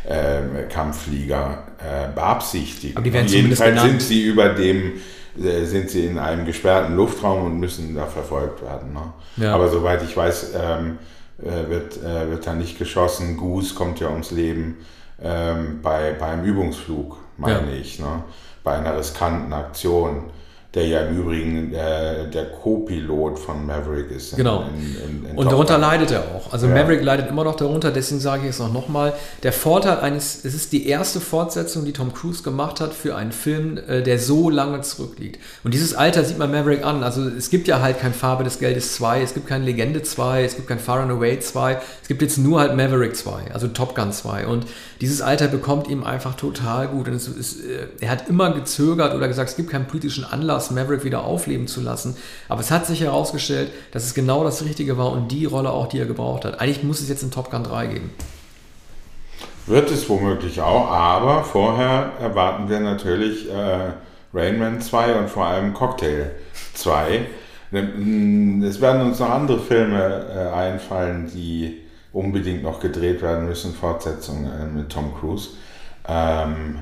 äh, 0.04 0.64
Kampfflieger 0.68 1.64
äh, 1.78 2.12
beabsichtigen. 2.14 2.96
Aber 2.96 3.04
die 3.04 3.12
werden 3.12 3.28
Jedenfalls 3.28 3.82
sind 3.82 4.02
sie 4.02 4.24
über 4.24 4.50
dem 4.50 4.94
äh, 5.40 5.64
sind 5.64 5.90
sie 5.90 6.06
in 6.06 6.18
einem 6.18 6.46
gesperrten 6.46 6.96
Luftraum 6.96 7.44
und 7.44 7.60
müssen 7.60 7.94
da 7.94 8.06
verfolgt 8.06 8.62
werden. 8.62 8.92
Ne? 8.92 9.12
Ja. 9.36 9.54
Aber 9.54 9.68
soweit 9.68 10.02
ich 10.02 10.16
weiß, 10.16 10.52
ähm, 10.60 10.98
äh, 11.38 11.70
wird, 11.70 12.02
wird 12.02 12.46
da 12.46 12.54
nicht 12.54 12.78
geschossen. 12.78 13.36
Goose 13.36 13.74
kommt 13.74 14.00
ja 14.00 14.08
ums 14.08 14.30
Leben 14.30 14.78
ähm, 15.22 15.80
bei, 15.82 16.12
beim 16.18 16.44
Übungsflug, 16.44 17.16
meine 17.36 17.70
ja. 17.70 17.80
ich, 17.80 17.98
ne? 17.98 18.24
bei 18.64 18.76
einer 18.76 18.98
riskanten 18.98 19.52
Aktion 19.52 20.24
der 20.74 20.86
ja 20.86 21.00
im 21.00 21.18
Übrigen 21.18 21.74
äh, 21.74 22.30
der 22.30 22.46
Co-Pilot 22.52 23.40
von 23.40 23.66
Maverick 23.66 24.12
ist. 24.12 24.36
Genau. 24.36 24.66
In, 24.68 25.26
in, 25.28 25.36
und 25.36 25.50
darunter 25.50 25.78
leidet 25.78 26.12
er 26.12 26.20
auch. 26.20 26.52
Also 26.52 26.68
ja. 26.68 26.74
Maverick 26.74 27.02
leidet 27.02 27.28
immer 27.28 27.42
noch 27.42 27.56
darunter, 27.56 27.90
deswegen 27.90 28.20
sage 28.20 28.44
ich 28.44 28.50
es 28.50 28.60
auch 28.60 28.72
nochmal. 28.72 29.12
Der 29.42 29.52
Vorteil 29.52 29.98
eines, 29.98 30.44
es 30.44 30.54
ist 30.54 30.72
die 30.72 30.86
erste 30.86 31.18
Fortsetzung, 31.20 31.84
die 31.84 31.92
Tom 31.92 32.14
Cruise 32.14 32.44
gemacht 32.44 32.80
hat 32.80 32.94
für 32.94 33.16
einen 33.16 33.32
Film, 33.32 33.78
äh, 33.78 34.02
der 34.02 34.20
so 34.20 34.48
lange 34.48 34.80
zurückliegt. 34.82 35.40
Und 35.64 35.74
dieses 35.74 35.94
Alter 35.94 36.24
sieht 36.24 36.38
man 36.38 36.52
Maverick 36.52 36.84
an. 36.84 37.02
Also 37.02 37.26
es 37.26 37.50
gibt 37.50 37.66
ja 37.66 37.80
halt 37.80 37.98
kein 37.98 38.14
Farbe 38.14 38.44
des 38.44 38.60
Geldes 38.60 38.94
2, 38.94 39.22
es 39.22 39.34
gibt 39.34 39.48
kein 39.48 39.64
Legende 39.64 40.02
2, 40.02 40.44
es 40.44 40.54
gibt 40.54 40.68
kein 40.68 40.78
Far 40.78 41.00
and 41.00 41.10
Away 41.10 41.40
2, 41.40 41.80
es 42.02 42.06
gibt 42.06 42.22
jetzt 42.22 42.38
nur 42.38 42.60
halt 42.60 42.76
Maverick 42.76 43.16
2, 43.16 43.52
also 43.52 43.66
Top 43.66 43.96
Gun 43.96 44.12
2. 44.12 44.46
Und 44.46 44.66
dieses 45.00 45.22
Alter 45.22 45.48
bekommt 45.48 45.88
ihm 45.88 46.04
einfach 46.04 46.34
total 46.34 46.88
gut. 46.88 47.08
Und 47.08 47.14
ist, 47.14 47.64
äh, 47.64 47.86
er 48.00 48.10
hat 48.10 48.28
immer 48.28 48.52
gezögert 48.52 49.14
oder 49.14 49.28
gesagt, 49.28 49.50
es 49.50 49.56
gibt 49.56 49.70
keinen 49.70 49.86
politischen 49.86 50.24
Anlass, 50.24 50.70
Maverick 50.70 51.04
wieder 51.04 51.24
aufleben 51.24 51.66
zu 51.66 51.80
lassen. 51.80 52.16
Aber 52.48 52.60
es 52.60 52.70
hat 52.70 52.86
sich 52.86 53.00
herausgestellt, 53.00 53.70
dass 53.92 54.04
es 54.04 54.14
genau 54.14 54.44
das 54.44 54.62
Richtige 54.64 54.98
war 54.98 55.10
und 55.12 55.28
die 55.28 55.46
Rolle 55.46 55.70
auch, 55.70 55.86
die 55.86 55.98
er 55.98 56.06
gebraucht 56.06 56.44
hat. 56.44 56.60
Eigentlich 56.60 56.82
muss 56.82 57.00
es 57.00 57.08
jetzt 57.08 57.22
in 57.22 57.30
Top 57.30 57.50
Gun 57.50 57.64
3 57.64 57.86
geben. 57.86 58.10
Wird 59.66 59.90
es 59.90 60.08
womöglich 60.08 60.60
auch, 60.60 60.90
aber 60.90 61.44
vorher 61.44 62.12
erwarten 62.20 62.68
wir 62.68 62.80
natürlich 62.80 63.48
äh, 63.50 63.92
Rainman 64.34 64.80
2 64.80 65.14
und 65.14 65.30
vor 65.30 65.46
allem 65.46 65.72
Cocktail 65.72 66.32
2. 66.74 67.26
Es 67.72 68.80
werden 68.80 69.02
uns 69.02 69.20
noch 69.20 69.30
andere 69.30 69.60
Filme 69.60 70.26
äh, 70.34 70.54
einfallen, 70.54 71.30
die 71.32 71.82
unbedingt 72.12 72.62
noch 72.62 72.80
gedreht 72.80 73.22
werden 73.22 73.46
müssen, 73.46 73.74
Fortsetzungen 73.74 74.46
äh, 74.46 74.66
mit 74.66 74.90
Tom 74.90 75.14
Cruise. 75.18 75.50
Ähm, 76.08 76.78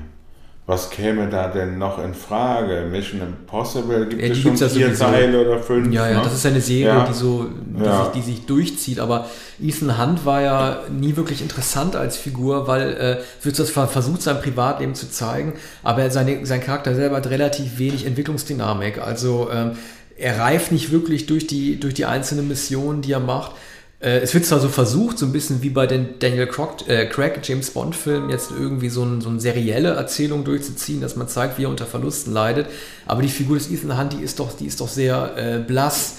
was 0.69 0.91
käme 0.91 1.27
da 1.29 1.47
denn 1.47 1.79
noch 1.79 1.97
in 1.97 2.13
Frage? 2.13 2.87
Mission 2.91 3.21
Impossible 3.21 4.05
gibt 4.05 4.21
ja, 4.21 4.27
es 4.27 4.37
schon 4.37 4.55
vier 4.55 4.93
Teile 4.93 5.41
oder 5.41 5.57
fünf? 5.57 5.91
Ja, 5.91 6.07
ja, 6.07 6.17
ne? 6.17 6.23
das 6.23 6.35
ist 6.35 6.45
eine 6.45 6.61
Serie, 6.61 6.85
ja. 6.85 7.07
die 7.07 7.13
so, 7.15 7.47
die, 7.49 7.83
ja. 7.83 8.03
sich, 8.03 8.11
die, 8.13 8.21
sich, 8.21 8.45
durchzieht. 8.45 8.99
Aber 8.99 9.25
Ethan 9.59 9.99
Hunt 9.99 10.25
war 10.25 10.43
ja 10.43 10.81
nie 10.91 11.15
wirklich 11.15 11.41
interessant 11.41 11.95
als 11.95 12.17
Figur, 12.17 12.67
weil 12.67 12.93
äh, 12.93 13.17
wird 13.43 13.57
das 13.57 13.71
versucht, 13.71 14.21
sein 14.21 14.39
Privatleben 14.41 14.93
zu 14.93 15.09
zeigen, 15.09 15.53
aber 15.81 16.11
seine, 16.11 16.45
sein 16.45 16.61
Charakter 16.61 16.93
selber 16.93 17.15
hat 17.15 17.31
relativ 17.31 17.79
wenig 17.79 18.05
Entwicklungsdynamik. 18.05 18.99
Also 18.99 19.49
ähm, 19.51 19.71
er 20.17 20.37
reift 20.37 20.71
nicht 20.71 20.91
wirklich 20.91 21.25
durch 21.25 21.47
die, 21.47 21.79
durch 21.79 21.95
die 21.95 22.05
einzelnen 22.05 22.47
Missionen, 22.47 23.01
die 23.01 23.13
er 23.13 23.19
macht. 23.19 23.53
Äh, 24.01 24.19
es 24.19 24.33
wird 24.33 24.45
zwar 24.45 24.59
so 24.59 24.69
versucht, 24.69 25.17
so 25.17 25.25
ein 25.25 25.33
bisschen 25.33 25.61
wie 25.61 25.69
bei 25.69 25.85
den 25.85 26.19
Daniel 26.19 26.47
Craig, 26.47 26.87
äh, 26.87 27.05
Craig 27.05 27.39
James 27.43 27.71
Bond-Filmen, 27.71 28.29
jetzt 28.29 28.51
irgendwie 28.51 28.89
so, 28.89 29.03
ein, 29.03 29.21
so 29.21 29.29
eine 29.29 29.39
serielle 29.39 29.89
Erzählung 29.89 30.43
durchzuziehen, 30.43 31.01
dass 31.01 31.15
man 31.15 31.27
zeigt, 31.27 31.57
wie 31.57 31.65
er 31.65 31.69
unter 31.69 31.85
Verlusten 31.85 32.33
leidet. 32.33 32.67
Aber 33.05 33.21
die 33.21 33.27
Figur 33.27 33.57
des 33.57 33.69
Ethan 33.69 33.97
Hunt, 33.97 34.13
die 34.13 34.23
ist 34.23 34.39
doch, 34.39 34.55
die 34.55 34.65
ist 34.65 34.79
doch 34.79 34.87
sehr 34.87 35.33
äh, 35.35 35.59
blass. 35.59 36.15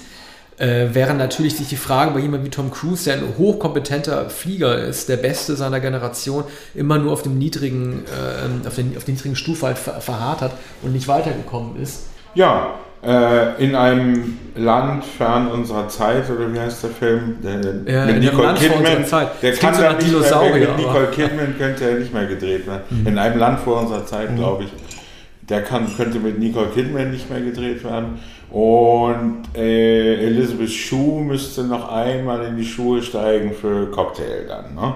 Äh, 0.59 0.89
während 0.93 1.19
natürlich 1.19 1.57
sich 1.57 1.69
die 1.69 1.77
Frage 1.77 2.11
bei 2.11 2.21
jemandem 2.21 2.45
wie 2.45 2.51
Tom 2.51 2.71
Cruise, 2.71 3.05
der 3.05 3.15
ein 3.15 3.39
hochkompetenter 3.39 4.29
Flieger 4.29 4.85
ist, 4.85 5.09
der 5.09 5.17
Beste 5.17 5.57
seiner 5.57 5.81
Generation, 5.81 6.45
immer 6.75 6.99
nur 6.99 7.13
auf 7.13 7.23
dem 7.23 7.39
niedrigen, 7.39 8.05
äh, 8.05 8.69
auf, 8.69 8.75
den, 8.75 8.95
auf 8.95 9.05
der 9.05 9.15
niedrigen 9.15 9.37
Stufe 9.37 9.65
halt 9.65 9.79
verharrt 9.79 10.43
hat 10.43 10.53
und 10.83 10.93
nicht 10.93 11.09
weitergekommen 11.09 11.81
ist. 11.81 12.01
Ja, 12.35 12.75
äh, 13.03 13.63
in 13.63 13.75
einem 13.75 14.39
Land 14.55 15.05
fern 15.05 15.49
unserer 15.49 15.89
Zeit, 15.89 16.29
oder 16.31 16.53
wie 16.53 16.59
heißt 16.59 16.83
der 16.83 16.91
Film? 16.91 17.39
Der, 17.43 17.93
ja, 17.93 18.07
mit 18.07 18.21
Nicole 18.21 18.55
Kidman. 18.55 19.07
Zeit. 19.07 19.29
Der 19.43 19.53
kann 19.55 19.75
so 19.75 19.83
nicht 19.83 20.31
mehr, 20.31 20.55
mit 20.55 20.77
Nicole 20.77 21.07
Kidman 21.07 21.55
könnte 21.57 21.91
er 21.91 21.99
nicht 21.99 22.13
mehr 22.13 22.27
gedreht 22.27 22.67
werden. 22.67 22.83
Mhm. 22.91 23.07
In 23.07 23.19
einem 23.19 23.39
Land 23.39 23.61
vor 23.61 23.81
unserer 23.81 24.05
Zeit, 24.05 24.31
mhm. 24.31 24.37
glaube 24.37 24.65
ich. 24.65 24.71
Der 25.49 25.63
kann, 25.63 25.87
könnte 25.97 26.19
mit 26.19 26.39
Nicole 26.39 26.69
Kidman 26.69 27.11
nicht 27.11 27.31
mehr 27.31 27.41
gedreht 27.41 27.83
werden. 27.85 28.19
Und 28.51 29.45
äh, 29.57 30.27
Elizabeth 30.27 30.71
Shue 30.71 31.23
müsste 31.23 31.65
noch 31.65 31.91
einmal 31.91 32.45
in 32.45 32.57
die 32.57 32.65
Schuhe 32.65 33.01
steigen 33.03 33.53
für 33.53 33.91
Cocktail 33.91 34.47
dann. 34.47 34.75
Ne? 34.75 34.95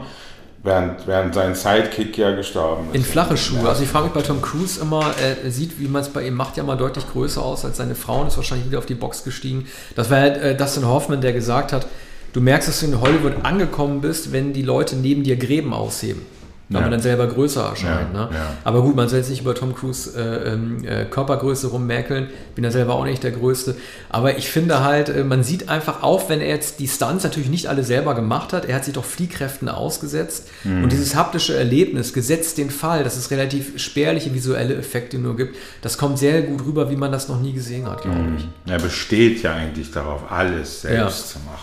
Während, 0.65 1.07
während 1.07 1.35
sein 1.35 1.55
Sidekick 1.55 2.17
ja 2.17 2.35
gestorben 2.35 2.89
ist. 2.89 2.97
In 2.97 3.05
flache 3.05 3.37
Schuhe. 3.37 3.69
Also 3.69 3.83
ich 3.83 3.89
frage 3.91 4.07
mich 4.07 4.15
bei 4.15 4.23
Tom 4.23 4.41
Cruise 4.41 4.81
immer, 4.81 5.13
er 5.23 5.51
sieht, 5.51 5.79
wie 5.79 5.89
man 5.89 6.01
es 6.01 6.09
bei 6.09 6.27
ihm 6.27 6.33
macht, 6.33 6.57
ja 6.57 6.63
mal 6.63 6.77
deutlich 6.77 7.07
größer 7.07 7.43
aus 7.43 7.67
als 7.67 7.77
seine 7.77 7.95
Frau 7.95 8.23
und 8.23 8.29
ist 8.29 8.39
wahrscheinlich 8.39 8.69
wieder 8.69 8.79
auf 8.79 8.87
die 8.87 8.95
Box 8.95 9.25
gestiegen. 9.25 9.67
Das 9.95 10.09
war 10.09 10.21
halt 10.21 10.39
äh, 10.39 10.57
Dustin 10.57 10.89
Hoffman, 10.89 11.21
der 11.21 11.35
gesagt 11.35 11.75
hat, 11.75 11.87
du 12.33 12.41
merkst, 12.41 12.67
dass 12.67 12.81
du 12.81 12.87
in 12.87 12.99
Hollywood 12.99 13.45
angekommen 13.45 14.01
bist, 14.01 14.33
wenn 14.33 14.55
die 14.55 14.63
Leute 14.63 14.97
neben 14.97 15.23
dir 15.23 15.37
Gräben 15.37 15.75
ausheben 15.75 16.25
weil 16.71 16.81
ja. 16.81 16.83
man 16.83 16.93
dann 16.93 17.03
selber 17.03 17.27
größer 17.27 17.63
erscheint. 17.63 18.15
Ja, 18.15 18.27
ne? 18.27 18.31
ja. 18.33 18.53
Aber 18.65 18.81
gut, 18.81 18.97
man 18.97 19.09
soll 19.09 19.19
jetzt 19.19 19.29
nicht 19.29 19.43
über 19.43 19.55
Tom 19.55 19.75
Cruise 19.75 20.19
äh, 20.19 20.53
ähm, 20.53 20.83
äh, 20.85 21.05
Körpergröße 21.05 21.67
rummäkeln. 21.67 22.29
Bin 22.55 22.65
ja 22.65 22.71
selber 22.71 22.95
auch 22.95 23.05
nicht 23.05 23.23
der 23.23 23.33
Größte. 23.33 23.77
Aber 24.09 24.39
ich 24.39 24.49
finde 24.49 24.83
halt, 24.83 25.11
äh, 25.11 25.25
man 25.25 25.45
sieht 25.45 25.69
einfach 25.69 26.03
auch, 26.03 26.31
wenn 26.31 26.41
er 26.41 26.49
jetzt 26.49 26.81
die 26.81 26.89
Stunts 26.89 27.23
natürlich 27.23 27.51
nicht 27.51 27.69
alle 27.69 27.85
selber 27.85 28.15
gemacht 28.15 28.55
hat, 28.55 28.65
er 28.65 28.77
hat 28.77 28.85
sich 28.87 28.95
doch 28.95 29.05
Fliehkräften 29.05 29.69
ausgesetzt. 29.69 30.49
Mhm. 30.65 30.85
Und 30.85 30.93
dieses 30.93 31.15
haptische 31.15 31.55
Erlebnis, 31.55 32.15
gesetzt 32.15 32.57
den 32.57 32.71
Fall, 32.71 33.05
dass 33.05 33.17
es 33.17 33.31
relativ 33.31 33.79
spärliche 33.79 34.33
visuelle 34.33 34.75
Effekte 34.75 35.19
nur 35.19 35.37
gibt, 35.37 35.57
das 35.83 35.99
kommt 35.99 36.19
sehr 36.19 36.41
gut 36.43 36.65
rüber, 36.65 36.91
wie 36.91 36.97
man 36.97 37.13
das 37.13 37.29
noch 37.29 37.41
nie 37.41 37.53
gesehen 37.53 37.87
hat, 37.87 38.03
glaube 38.03 38.19
mhm. 38.19 38.37
ich. 38.37 38.73
Er 38.73 38.79
besteht 38.79 39.43
ja 39.43 39.55
eigentlich 39.55 39.91
darauf, 39.91 40.33
alles 40.33 40.81
selbst 40.81 41.29
zu 41.29 41.39
machen. 41.41 41.59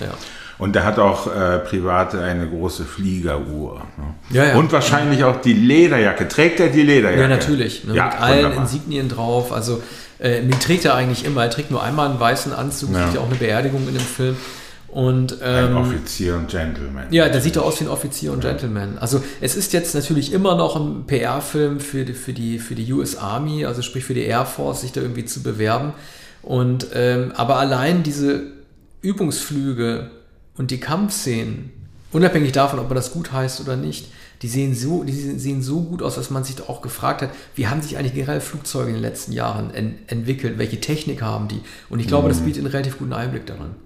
Ne? 0.00 0.06
Ja. 0.06 0.14
Und 0.58 0.74
der 0.74 0.84
hat 0.84 0.98
auch 0.98 1.26
äh, 1.26 1.58
private 1.58 2.22
eine 2.22 2.48
große 2.48 2.84
Fliegeruhr. 2.84 3.82
Ne? 3.96 4.14
Ja, 4.30 4.44
ja. 4.44 4.56
Und 4.56 4.72
wahrscheinlich 4.72 5.24
auch 5.24 5.40
die 5.40 5.52
Lederjacke. 5.52 6.28
Trägt 6.28 6.60
er 6.60 6.68
die 6.68 6.82
Lederjacke? 6.82 7.22
Ja, 7.22 7.28
natürlich. 7.28 7.84
Ne? 7.84 7.94
Ja, 7.94 8.06
mit 8.06 8.20
allen 8.20 8.36
wunderbar. 8.44 8.62
Insignien 8.62 9.08
drauf. 9.08 9.52
Also, 9.52 9.82
äh, 10.18 10.42
die 10.42 10.58
trägt 10.58 10.84
er 10.84 10.94
eigentlich 10.94 11.24
immer. 11.24 11.42
Er 11.42 11.50
trägt 11.50 11.70
nur 11.70 11.82
einmal 11.82 12.08
einen 12.08 12.20
weißen 12.20 12.52
Anzug, 12.52 12.92
Ja. 12.92 13.02
kriegt 13.02 13.14
ja 13.14 13.20
auch 13.20 13.26
eine 13.26 13.34
Beerdigung 13.34 13.86
in 13.88 13.94
dem 13.94 14.00
Film. 14.02 14.36
Und 14.88 15.42
Ein 15.42 15.70
ähm, 15.70 15.76
Offizier 15.76 16.36
und 16.36 16.46
Gentleman. 16.48 17.06
Ja, 17.10 17.28
der 17.28 17.40
sieht 17.40 17.56
doch 17.56 17.64
aus 17.64 17.80
wie 17.80 17.84
ein 17.84 17.90
Offizier 17.90 18.30
und 18.32 18.42
Gentleman. 18.42 18.96
Also 18.98 19.24
es 19.40 19.56
ist 19.56 19.72
jetzt 19.72 19.92
natürlich 19.92 20.32
immer 20.32 20.54
noch 20.54 20.76
ein 20.76 21.04
PR-Film 21.08 21.80
für 21.80 22.04
die, 22.04 22.12
für, 22.12 22.32
die, 22.32 22.60
für 22.60 22.76
die 22.76 22.92
US 22.92 23.16
Army, 23.16 23.64
also 23.66 23.82
sprich 23.82 24.04
für 24.04 24.14
die 24.14 24.22
Air 24.22 24.46
Force, 24.46 24.82
sich 24.82 24.92
da 24.92 25.00
irgendwie 25.00 25.24
zu 25.24 25.42
bewerben. 25.42 25.94
Und 26.42 26.86
ähm, 26.94 27.32
aber 27.34 27.56
allein 27.56 28.04
diese 28.04 28.42
Übungsflüge 29.02 30.10
und 30.56 30.70
die 30.70 30.80
Kampfszenen, 30.80 31.72
unabhängig 32.12 32.52
davon, 32.52 32.78
ob 32.78 32.88
man 32.88 32.96
das 32.96 33.12
gut 33.12 33.32
heißt 33.32 33.60
oder 33.60 33.76
nicht, 33.76 34.10
die 34.42 34.48
sehen 34.48 34.74
so, 34.74 35.04
die 35.04 35.12
sehen 35.12 35.62
so 35.62 35.82
gut 35.82 36.02
aus, 36.02 36.16
dass 36.16 36.30
man 36.30 36.44
sich 36.44 36.68
auch 36.68 36.82
gefragt 36.82 37.22
hat, 37.22 37.30
wie 37.54 37.68
haben 37.68 37.80
sich 37.80 37.96
eigentlich 37.96 38.14
generell 38.14 38.40
Flugzeuge 38.40 38.88
in 38.88 38.94
den 38.94 39.02
letzten 39.02 39.32
Jahren 39.32 39.72
en 39.72 39.98
entwickelt, 40.06 40.58
welche 40.58 40.80
Technik 40.80 41.22
haben 41.22 41.48
die? 41.48 41.60
Und 41.88 42.00
ich 42.00 42.08
glaube, 42.08 42.28
das 42.28 42.40
bietet 42.40 42.64
einen 42.64 42.72
relativ 42.72 42.98
guten 42.98 43.12
Einblick 43.14 43.46
darin. 43.46 43.76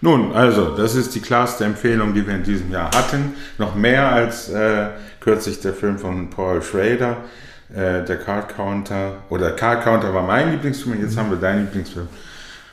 Nun, 0.00 0.32
also, 0.32 0.76
das 0.76 0.94
ist 0.94 1.14
die 1.14 1.20
klarste 1.20 1.64
Empfehlung, 1.64 2.14
die 2.14 2.26
wir 2.26 2.34
in 2.34 2.42
diesem 2.42 2.70
Jahr 2.70 2.90
hatten. 2.90 3.34
Noch 3.58 3.74
mehr 3.74 4.10
als 4.12 4.48
äh, 4.48 4.88
kürzlich 5.20 5.60
der 5.60 5.72
Film 5.72 5.98
von 5.98 6.28
Paul 6.30 6.62
Schrader, 6.62 7.18
äh, 7.74 8.04
der 8.04 8.18
Card 8.18 8.54
Counter. 8.54 9.18
Oder 9.30 9.52
Card 9.52 9.84
Counter 9.84 10.12
war 10.12 10.22
mein 10.22 10.52
Lieblingsfilm, 10.52 11.00
jetzt 11.00 11.16
haben 11.16 11.30
wir 11.30 11.38
deinen 11.38 11.66
Lieblingsfilm. 11.66 12.08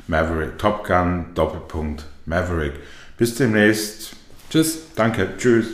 Maverick, 0.08 0.58
Top 0.58 0.86
Gun, 0.86 1.28
Doppelpunkt, 1.34 2.06
Maverick. 2.26 2.74
Bis 3.18 3.36
demnächst. 3.36 4.16
Tschüss. 4.50 4.80
Danke, 4.96 5.30
tschüss. 5.38 5.68